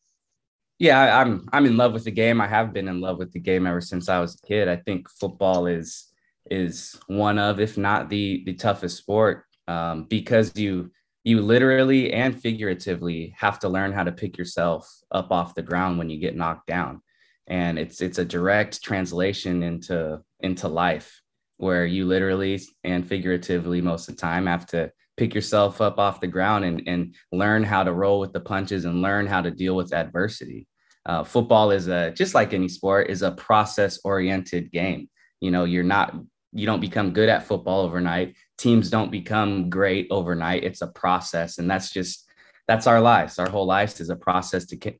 Yeah, 0.79 1.19
I'm 1.19 1.48
I'm 1.51 1.65
in 1.65 1.75
love 1.75 1.91
with 1.91 2.05
the 2.05 2.12
game. 2.12 2.39
I 2.39 2.48
have 2.48 2.74
been 2.74 2.88
in 2.88 3.01
love 3.01 3.17
with 3.17 3.33
the 3.33 3.39
game 3.39 3.67
ever 3.67 3.81
since 3.81 4.07
I 4.07 4.19
was 4.19 4.36
a 4.36 4.48
kid. 4.48 4.69
I 4.69 4.77
think 4.77 5.09
football 5.09 5.67
is 5.67 6.07
is 6.50 6.98
one 7.07 7.38
of, 7.38 7.59
if 7.59 7.77
not 7.77 8.09
the 8.09 8.43
the 8.45 8.53
toughest 8.53 8.98
sport, 8.98 9.43
um, 9.67 10.05
because 10.05 10.51
you 10.55 10.91
you 11.25 11.41
literally 11.41 12.13
and 12.13 12.41
figuratively 12.41 13.36
have 13.38 13.59
to 13.59 13.69
learn 13.69 13.91
how 13.91 14.05
to 14.05 14.12
pick 14.13 14.38
yourself 14.38 14.89
up 15.12 15.31
off 15.31 15.53
the 15.53 15.62
ground 15.62 15.98
when 15.98 16.09
you 16.09 16.17
get 16.17 16.38
knocked 16.38 16.67
down, 16.67 17.01
and 17.48 17.77
it's 17.77 18.01
it's 18.01 18.17
a 18.17 18.25
direct 18.25 18.81
translation 18.81 19.63
into 19.63 20.21
into 20.39 20.69
life 20.69 21.21
where 21.57 21.86
you 21.86 22.05
literally 22.05 22.62
and 22.86 23.05
figuratively 23.05 23.81
most 23.81 24.07
of 24.07 24.15
the 24.15 24.21
time 24.21 24.45
have 24.45 24.65
to 24.65 24.89
pick 25.19 25.35
yourself 25.35 25.81
up 25.81 25.99
off 25.99 26.21
the 26.21 26.27
ground 26.27 26.63
and, 26.63 26.81
and 26.88 27.13
learn 27.33 27.61
how 27.61 27.83
to 27.83 27.91
roll 27.91 28.21
with 28.21 28.31
the 28.31 28.39
punches 28.39 28.85
and 28.85 29.01
learn 29.01 29.27
how 29.27 29.41
to 29.41 29.51
deal 29.51 29.75
with 29.75 29.93
adversity. 29.93 30.65
Uh, 31.05 31.25
football 31.25 31.71
is 31.71 31.89
a 31.89 32.11
just 32.11 32.33
like 32.33 32.53
any 32.53 32.69
sport 32.69 33.09
is 33.09 33.21
a 33.21 33.31
process 33.31 33.99
oriented 34.05 34.71
game. 34.71 35.09
You 35.41 35.51
know, 35.51 35.65
you're 35.65 35.83
not 35.83 36.15
you 36.53 36.65
don't 36.65 36.79
become 36.79 37.11
good 37.11 37.27
at 37.27 37.45
football 37.45 37.81
overnight. 37.81 38.35
Teams 38.57 38.89
don't 38.89 39.11
become 39.11 39.69
great 39.69 40.07
overnight. 40.09 40.63
It's 40.63 40.81
a 40.81 40.88
process, 40.88 41.57
and 41.57 41.69
that's 41.69 41.91
just 41.91 42.25
that's 42.65 42.88
our 42.88 43.01
lives. 43.01 43.39
Our 43.39 43.49
whole 43.49 43.65
lives 43.65 43.99
is 43.99 44.09
a 44.09 44.15
process 44.15 44.65
to 44.67 44.93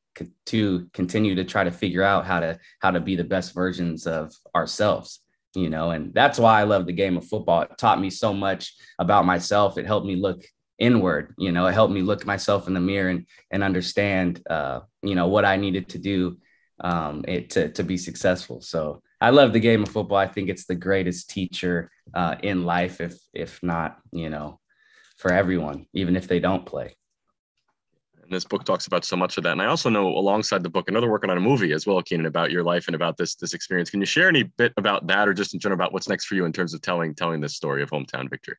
to 0.48 0.90
continue 0.94 1.36
to 1.36 1.46
try 1.46 1.64
to 1.64 1.72
figure 1.72 2.04
out 2.04 2.26
how 2.26 2.42
to 2.42 2.60
how 2.80 2.92
to 2.92 3.00
be 3.00 3.16
the 3.16 3.24
best 3.24 3.54
versions 3.54 4.06
of 4.06 4.34
ourselves. 4.54 5.22
You 5.56 5.70
know, 5.70 5.90
and 5.92 6.14
that's 6.14 6.38
why 6.38 6.60
I 6.60 6.64
love 6.64 6.86
the 6.86 6.94
game 6.94 7.18
of 7.18 7.26
football. 7.26 7.64
It 7.64 7.78
taught 7.78 8.00
me 8.00 8.12
so 8.12 8.34
much 8.34 8.76
about 9.00 9.26
myself. 9.26 9.78
It 9.78 9.88
helped 9.88 10.06
me 10.06 10.16
look 10.16 10.44
inward. 10.78 11.34
You 11.38 11.52
know, 11.52 11.66
it 11.66 11.74
helped 11.74 11.94
me 11.94 12.02
look 12.02 12.26
myself 12.26 12.68
in 12.68 12.74
the 12.74 12.80
mirror 12.80 13.10
and 13.10 13.26
and 13.52 13.64
understand, 13.64 14.42
uh, 14.50 14.82
you 15.02 15.16
know, 15.16 15.28
what 15.28 15.46
I 15.46 15.58
needed 15.58 15.90
to 15.90 15.98
do 15.98 16.38
um, 16.82 17.26
it, 17.28 17.50
to 17.52 17.72
to 17.74 17.84
be 17.84 17.98
successful. 17.98 18.62
So 18.62 19.02
I 19.20 19.32
love 19.32 19.54
the 19.54 19.60
game 19.60 19.84
of 19.84 19.90
football. 19.90 20.18
I 20.18 20.28
think 20.28 20.50
it's 20.50 20.66
the 20.66 20.76
greatest 20.76 21.30
teacher 21.30 21.92
uh, 22.14 22.36
in 22.44 22.64
life, 22.66 23.02
if 23.02 23.18
if 23.34 23.62
not, 23.64 23.98
you 24.12 24.30
know, 24.30 24.60
for 25.18 25.34
everyone, 25.34 25.88
even 25.94 26.16
if 26.16 26.28
they 26.28 26.40
don't 26.40 26.66
play. 26.66 26.96
And 28.30 28.36
this 28.36 28.46
book 28.46 28.64
talks 28.64 28.86
about 28.86 29.06
so 29.06 29.16
much 29.16 29.38
of 29.38 29.44
that. 29.44 29.54
And 29.54 29.62
I 29.62 29.66
also 29.66 29.90
know 29.90 30.08
alongside 30.08 30.62
the 30.62 30.70
book, 30.70 30.88
another 30.88 31.10
working 31.10 31.32
on 31.32 31.38
a 31.38 31.42
movie 31.42 31.74
as 31.74 31.88
well, 31.88 32.00
Keanon, 32.04 32.28
about 32.28 32.52
your 32.52 32.64
life 32.64 32.86
and 32.88 32.94
about 32.94 33.18
this 33.18 33.34
this 33.34 33.56
experience. 33.56 33.90
Can 33.90 34.02
you 34.02 34.06
share 34.06 34.28
any 34.28 34.44
bit 34.44 34.72
about 34.78 35.08
that, 35.08 35.28
or 35.28 35.34
just 35.34 35.56
in 35.56 35.60
general 35.60 35.78
about 35.78 35.94
what's 35.94 36.08
next 36.08 36.26
for 36.26 36.36
you 36.36 36.46
in 36.46 36.54
terms 36.54 36.76
of 36.76 36.82
telling 36.82 37.16
telling 37.16 37.42
this 37.42 37.56
story 37.56 37.82
of 37.82 37.90
hometown 37.90 38.30
victory? 38.30 38.56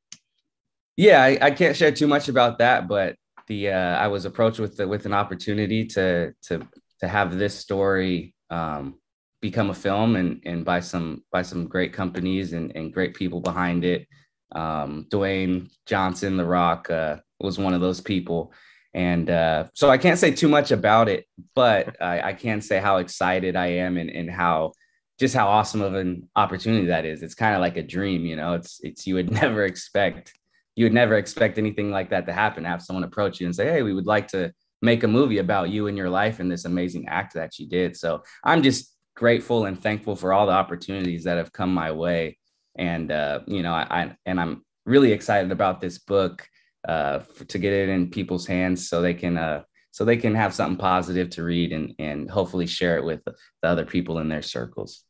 Yeah, 0.97 1.23
I, 1.23 1.39
I 1.41 1.51
can't 1.53 1.77
share 1.77 1.93
too 1.93 2.09
much 2.09 2.29
about 2.29 2.59
that, 2.59 2.89
but 2.89 3.15
the 3.47 3.71
uh, 3.71 3.97
I 3.97 4.09
was 4.09 4.25
approached 4.25 4.59
with 4.59 4.77
the, 4.77 4.89
with 4.89 5.07
an 5.07 5.13
opportunity 5.13 5.87
to 5.87 6.33
to 6.49 6.67
to 6.99 7.07
have 7.07 7.39
this 7.39 7.55
story 7.55 8.35
um, 8.51 8.99
become 9.41 9.71
a 9.71 9.75
film 9.75 10.17
and 10.17 10.43
and 10.45 10.65
by 10.65 10.81
some 10.81 11.23
by 11.31 11.43
some 11.43 11.69
great 11.69 11.93
companies 11.93 12.55
and, 12.55 12.75
and 12.75 12.93
great 12.93 13.15
people 13.15 13.41
behind 13.41 13.85
it. 13.85 14.09
Um, 14.51 15.07
Dwayne 15.11 15.71
Johnson, 15.87 16.37
The 16.37 16.45
Rock, 16.45 16.91
uh, 16.91 17.19
was 17.39 17.57
one 17.57 17.73
of 17.73 17.81
those 17.81 18.01
people. 18.01 18.53
And 18.93 19.31
uh, 19.31 19.69
so 19.75 19.89
I 19.89 19.99
can't 19.99 20.19
say 20.19 20.33
too 20.33 20.49
much 20.49 20.73
about 20.73 21.09
it, 21.09 21.25
but 21.55 22.01
I, 22.03 22.31
I 22.31 22.33
can 22.33 22.61
say 22.61 22.81
how 22.81 22.97
excited 22.97 23.55
I 23.55 23.67
am 23.67 23.97
and, 23.97 24.11
and 24.11 24.31
how 24.31 24.73
just 25.19 25.35
how 25.35 25.49
awesome 25.49 25.83
of 25.83 25.95
an 25.95 26.29
opportunity 26.35 26.87
that 26.87 27.05
is. 27.05 27.23
It's 27.23 27.35
kind 27.35 27.55
of 27.55 27.61
like 27.61 27.77
a 27.77 27.83
dream, 27.83 28.25
you 28.25 28.37
know. 28.37 28.55
It's 28.55 28.81
it's 28.83 29.07
you 29.07 29.15
would 29.15 29.31
never 29.43 29.65
expect 29.65 30.33
you 30.77 30.87
would 30.87 30.95
never 30.95 31.17
expect 31.17 31.59
anything 31.59 31.91
like 31.91 32.11
that 32.11 32.27
to 32.27 32.33
happen. 32.33 32.65
Have 32.65 32.83
someone 32.83 33.05
approach 33.05 33.39
you 33.39 33.47
and 33.47 33.55
say, 33.55 33.71
"Hey, 33.71 33.83
we 33.83 33.93
would 33.93 34.07
like 34.07 34.29
to 34.29 34.53
make 34.83 35.05
a 35.05 35.09
movie 35.09 35.39
about 35.39 35.69
you 35.69 35.89
and 35.89 35.97
your 35.97 36.09
life 36.09 36.41
and 36.41 36.51
this 36.51 36.65
amazing 36.65 37.07
act 37.09 37.35
that 37.35 37.59
you 37.59 37.69
did." 37.69 37.97
So 37.97 38.23
I'm 38.43 38.63
just 38.63 38.97
grateful 39.15 39.67
and 39.67 39.81
thankful 39.81 40.17
for 40.17 40.33
all 40.33 40.47
the 40.47 40.53
opportunities 40.53 41.25
that 41.25 41.37
have 41.37 41.53
come 41.53 41.75
my 41.75 41.93
way, 41.93 42.39
and 42.77 43.13
uh, 43.13 43.41
you 43.47 43.63
know, 43.63 43.75
I, 43.75 43.87
I 43.91 44.17
and 44.25 44.41
I'm 44.41 44.65
really 44.87 45.13
excited 45.13 45.53
about 45.53 45.81
this 45.81 45.99
book 45.99 46.49
uh, 46.87 47.21
for, 47.21 47.45
to 47.45 47.59
get 47.59 47.73
it 47.73 47.89
in 47.89 48.11
people's 48.11 48.47
hands 48.47 48.89
so 48.89 49.03
they 49.03 49.15
can 49.15 49.37
uh, 49.37 49.63
so 49.91 50.05
they 50.05 50.17
can 50.17 50.35
have 50.35 50.55
something 50.55 50.79
positive 50.79 51.31
to 51.31 51.43
read 51.43 51.73
and 51.73 51.95
and 51.99 52.31
hopefully 52.31 52.67
share 52.67 52.97
it 52.97 53.05
with 53.05 53.23
the 53.25 53.35
other 53.69 53.85
people 53.85 54.19
in 54.19 54.29
their 54.29 54.43
circles. 54.43 55.05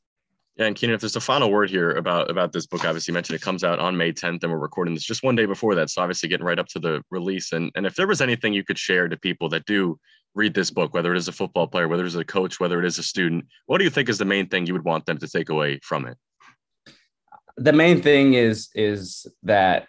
Yeah, 0.57 0.67
and 0.67 0.77
Keanon, 0.77 0.95
if 0.95 1.01
there's 1.01 1.17
a 1.17 1.21
final 1.21 1.51
word 1.51 1.71
here 1.71 1.93
about 1.93 2.31
about 2.31 2.53
this 2.53 2.67
book, 2.67 2.85
obviously 2.85 3.13
you 3.13 3.15
mentioned 3.15 3.37
it 3.37 3.43
comes 3.43 3.65
out 3.65 3.79
on 3.79 3.97
May 3.97 4.13
10th, 4.13 4.43
and 4.43 4.53
we're 4.53 4.59
recording 4.59 4.95
this 4.95 5.05
just 5.05 5.23
one 5.23 5.37
day 5.37 5.47
before 5.47 5.75
that. 5.77 5.91
So 5.91 6.03
obviously 6.03 6.29
getting 6.29 6.45
right 6.45 6.59
up 6.59 6.67
to 6.69 6.79
the 6.79 7.03
release. 7.11 7.53
And 7.53 7.71
and 7.75 7.87
if 7.87 7.95
there 7.95 8.07
was 8.07 8.21
anything 8.21 8.53
you 8.53 8.65
could 8.65 8.79
share 8.79 9.09
to 9.09 9.17
people 9.17 9.49
that 9.51 9.65
do 9.65 9.99
read 10.35 10.55
this 10.55 10.71
book, 10.71 10.93
whether 10.93 11.15
it 11.15 11.19
is 11.19 11.29
a 11.29 11.33
football 11.33 11.67
player, 11.67 11.89
whether 11.89 12.05
it 12.05 12.09
is 12.09 12.17
a 12.17 12.25
coach, 12.25 12.61
whether 12.61 12.79
it 12.79 12.85
is 12.85 12.99
a 12.99 13.03
student, 13.03 13.47
what 13.67 13.79
do 13.79 13.85
you 13.85 13.91
think 13.91 14.09
is 14.09 14.19
the 14.19 14.25
main 14.25 14.49
thing 14.49 14.67
you 14.67 14.73
would 14.73 14.85
want 14.85 15.07
them 15.07 15.19
to 15.19 15.29
take 15.29 15.49
away 15.49 15.81
from 15.83 16.07
it? 16.07 16.17
The 17.57 17.73
main 17.73 18.03
thing 18.03 18.35
is 18.35 18.69
is 18.75 19.27
that 19.45 19.87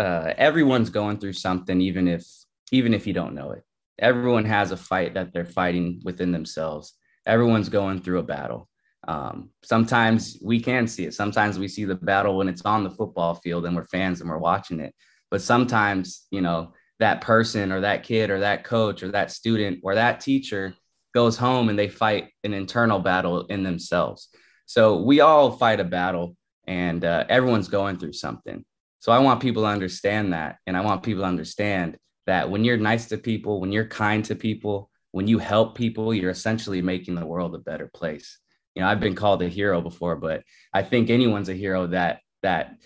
uh, 0.00 0.32
everyone's 0.38 0.88
going 0.88 1.18
through 1.18 1.34
something, 1.34 1.78
even 1.80 2.08
if 2.08 2.24
even 2.72 2.94
if 2.94 3.06
you 3.06 3.12
don't 3.12 3.34
know 3.34 3.50
it. 3.50 3.62
Everyone 3.98 4.46
has 4.46 4.70
a 4.70 4.76
fight 4.76 5.12
that 5.14 5.32
they're 5.32 5.44
fighting 5.44 6.00
within 6.04 6.32
themselves. 6.32 6.94
Everyone's 7.26 7.68
going 7.68 8.00
through 8.00 8.20
a 8.20 8.30
battle. 8.36 8.68
Um, 9.06 9.50
sometimes 9.62 10.38
we 10.42 10.58
can 10.58 10.86
see 10.86 11.04
it. 11.04 11.12
Sometimes 11.12 11.58
we 11.58 11.68
see 11.68 11.84
the 11.84 11.96
battle 11.96 12.38
when 12.38 12.48
it's 12.48 12.62
on 12.62 12.82
the 12.82 12.90
football 12.90 13.34
field 13.34 13.66
and 13.66 13.76
we're 13.76 13.84
fans 13.84 14.20
and 14.20 14.30
we're 14.30 14.38
watching 14.38 14.80
it. 14.80 14.94
But 15.30 15.42
sometimes, 15.42 16.26
you 16.30 16.40
know, 16.40 16.72
that 16.98 17.20
person 17.20 17.70
or 17.70 17.80
that 17.80 18.02
kid 18.02 18.30
or 18.30 18.40
that 18.40 18.64
coach 18.64 19.02
or 19.02 19.10
that 19.10 19.32
student 19.32 19.80
or 19.82 19.96
that 19.96 20.20
teacher 20.20 20.74
goes 21.12 21.36
home 21.36 21.68
and 21.68 21.78
they 21.78 21.88
fight 21.88 22.30
an 22.42 22.54
internal 22.54 23.00
battle 23.00 23.46
in 23.46 23.62
themselves. 23.64 24.28
So 24.64 25.02
we 25.02 25.20
all 25.20 25.50
fight 25.50 25.80
a 25.80 25.84
battle 25.84 26.36
and 26.66 27.04
uh, 27.04 27.24
everyone's 27.28 27.68
going 27.68 27.98
through 27.98 28.14
something. 28.14 28.64
So 29.00 29.12
I 29.12 29.18
want 29.18 29.40
people 29.40 29.62
to 29.62 29.68
understand 29.68 30.32
that. 30.32 30.58
And 30.66 30.76
I 30.76 30.82
want 30.82 31.02
people 31.02 31.22
to 31.22 31.28
understand 31.28 31.96
that 32.26 32.50
when 32.50 32.64
you're 32.64 32.76
nice 32.76 33.06
to 33.08 33.18
people, 33.18 33.60
when 33.60 33.72
you're 33.72 33.86
kind 33.86 34.24
to 34.26 34.36
people, 34.36 34.90
when 35.10 35.26
you 35.26 35.38
help 35.38 35.74
people, 35.74 36.14
you're 36.14 36.30
essentially 36.30 36.82
making 36.82 37.16
the 37.16 37.26
world 37.26 37.54
a 37.54 37.58
better 37.58 37.90
place. 37.92 38.38
You 38.74 38.82
know, 38.82 38.88
I've 38.88 39.00
been 39.00 39.16
called 39.16 39.42
a 39.42 39.48
hero 39.48 39.80
before, 39.80 40.16
but 40.16 40.44
I 40.72 40.82
think 40.82 41.10
anyone's 41.10 41.48
a 41.48 41.54
hero 41.54 41.88
that 41.88 42.20
that 42.42 42.76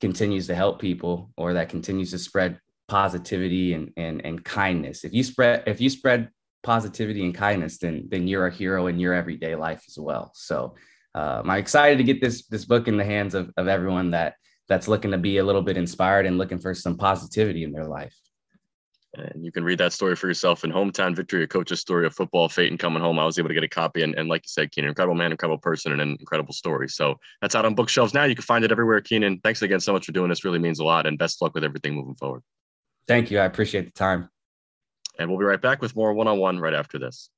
continues 0.00 0.46
to 0.46 0.54
help 0.54 0.80
people 0.80 1.30
or 1.36 1.54
that 1.54 1.68
continues 1.68 2.10
to 2.12 2.18
spread 2.18 2.58
positivity 2.88 3.74
and 3.74 3.92
and 3.96 4.24
and 4.24 4.42
kindness. 4.44 5.04
If 5.04 5.12
you 5.12 5.22
spread 5.22 5.64
if 5.66 5.80
you 5.80 5.90
spread 5.90 6.30
positivity 6.62 7.24
and 7.24 7.34
kindness, 7.34 7.78
then 7.78 8.08
then 8.08 8.26
you're 8.26 8.46
a 8.46 8.54
hero 8.54 8.86
in 8.86 8.98
your 8.98 9.12
everyday 9.12 9.54
life 9.54 9.82
as 9.88 9.98
well. 9.98 10.32
So 10.34 10.76
um, 11.14 11.50
I'm 11.50 11.58
excited 11.58 11.98
to 11.98 12.04
get 12.04 12.20
this 12.20 12.46
this 12.46 12.64
book 12.64 12.88
in 12.88 12.96
the 12.96 13.04
hands 13.04 13.34
of, 13.34 13.50
of 13.56 13.68
everyone 13.68 14.12
that 14.12 14.36
that's 14.68 14.88
looking 14.88 15.12
to 15.12 15.18
be 15.18 15.38
a 15.38 15.44
little 15.44 15.62
bit 15.62 15.76
inspired 15.76 16.26
and 16.26 16.38
looking 16.38 16.58
for 16.58 16.74
some 16.74 16.96
positivity 16.96 17.64
in 17.64 17.72
their 17.72 17.86
life. 17.86 18.16
And 19.14 19.44
you 19.44 19.50
can 19.50 19.64
read 19.64 19.78
that 19.78 19.94
story 19.94 20.14
for 20.14 20.26
yourself 20.28 20.62
in 20.62 20.70
Hometown 20.70 21.16
Victory, 21.16 21.42
a 21.42 21.46
coach's 21.46 21.80
story 21.80 22.04
of 22.06 22.14
football, 22.14 22.48
fate, 22.48 22.70
and 22.70 22.78
coming 22.78 23.02
home. 23.02 23.18
I 23.18 23.24
was 23.24 23.38
able 23.38 23.48
to 23.48 23.54
get 23.54 23.64
a 23.64 23.68
copy. 23.68 24.02
And, 24.02 24.14
and 24.14 24.28
like 24.28 24.42
you 24.42 24.48
said, 24.48 24.70
Keanon, 24.72 24.88
incredible 24.88 25.14
man, 25.14 25.30
incredible 25.30 25.58
person, 25.58 25.92
and 25.92 26.02
an 26.02 26.16
incredible 26.20 26.52
story. 26.52 26.88
So 26.88 27.18
that's 27.40 27.54
out 27.54 27.64
on 27.64 27.74
bookshelves 27.74 28.12
now. 28.12 28.24
You 28.24 28.34
can 28.34 28.42
find 28.42 28.64
it 28.64 28.72
everywhere, 28.72 29.00
Keanon. 29.00 29.40
Thanks 29.42 29.62
again 29.62 29.80
so 29.80 29.92
much 29.92 30.04
for 30.04 30.12
doing 30.12 30.28
this. 30.28 30.44
Really 30.44 30.58
means 30.58 30.80
a 30.80 30.84
lot. 30.84 31.06
And 31.06 31.18
best 31.18 31.40
luck 31.40 31.54
with 31.54 31.64
everything 31.64 31.94
moving 31.94 32.16
forward. 32.16 32.42
Thank 33.08 33.30
you. 33.30 33.38
I 33.38 33.44
appreciate 33.44 33.86
the 33.86 33.92
time. 33.92 34.28
And 35.18 35.30
we'll 35.30 35.38
be 35.38 35.46
right 35.46 35.62
back 35.62 35.80
with 35.80 35.96
more 35.96 36.12
one 36.12 36.28
on 36.28 36.38
one 36.38 36.58
right 36.58 36.74
after 36.74 36.98
this. 36.98 37.30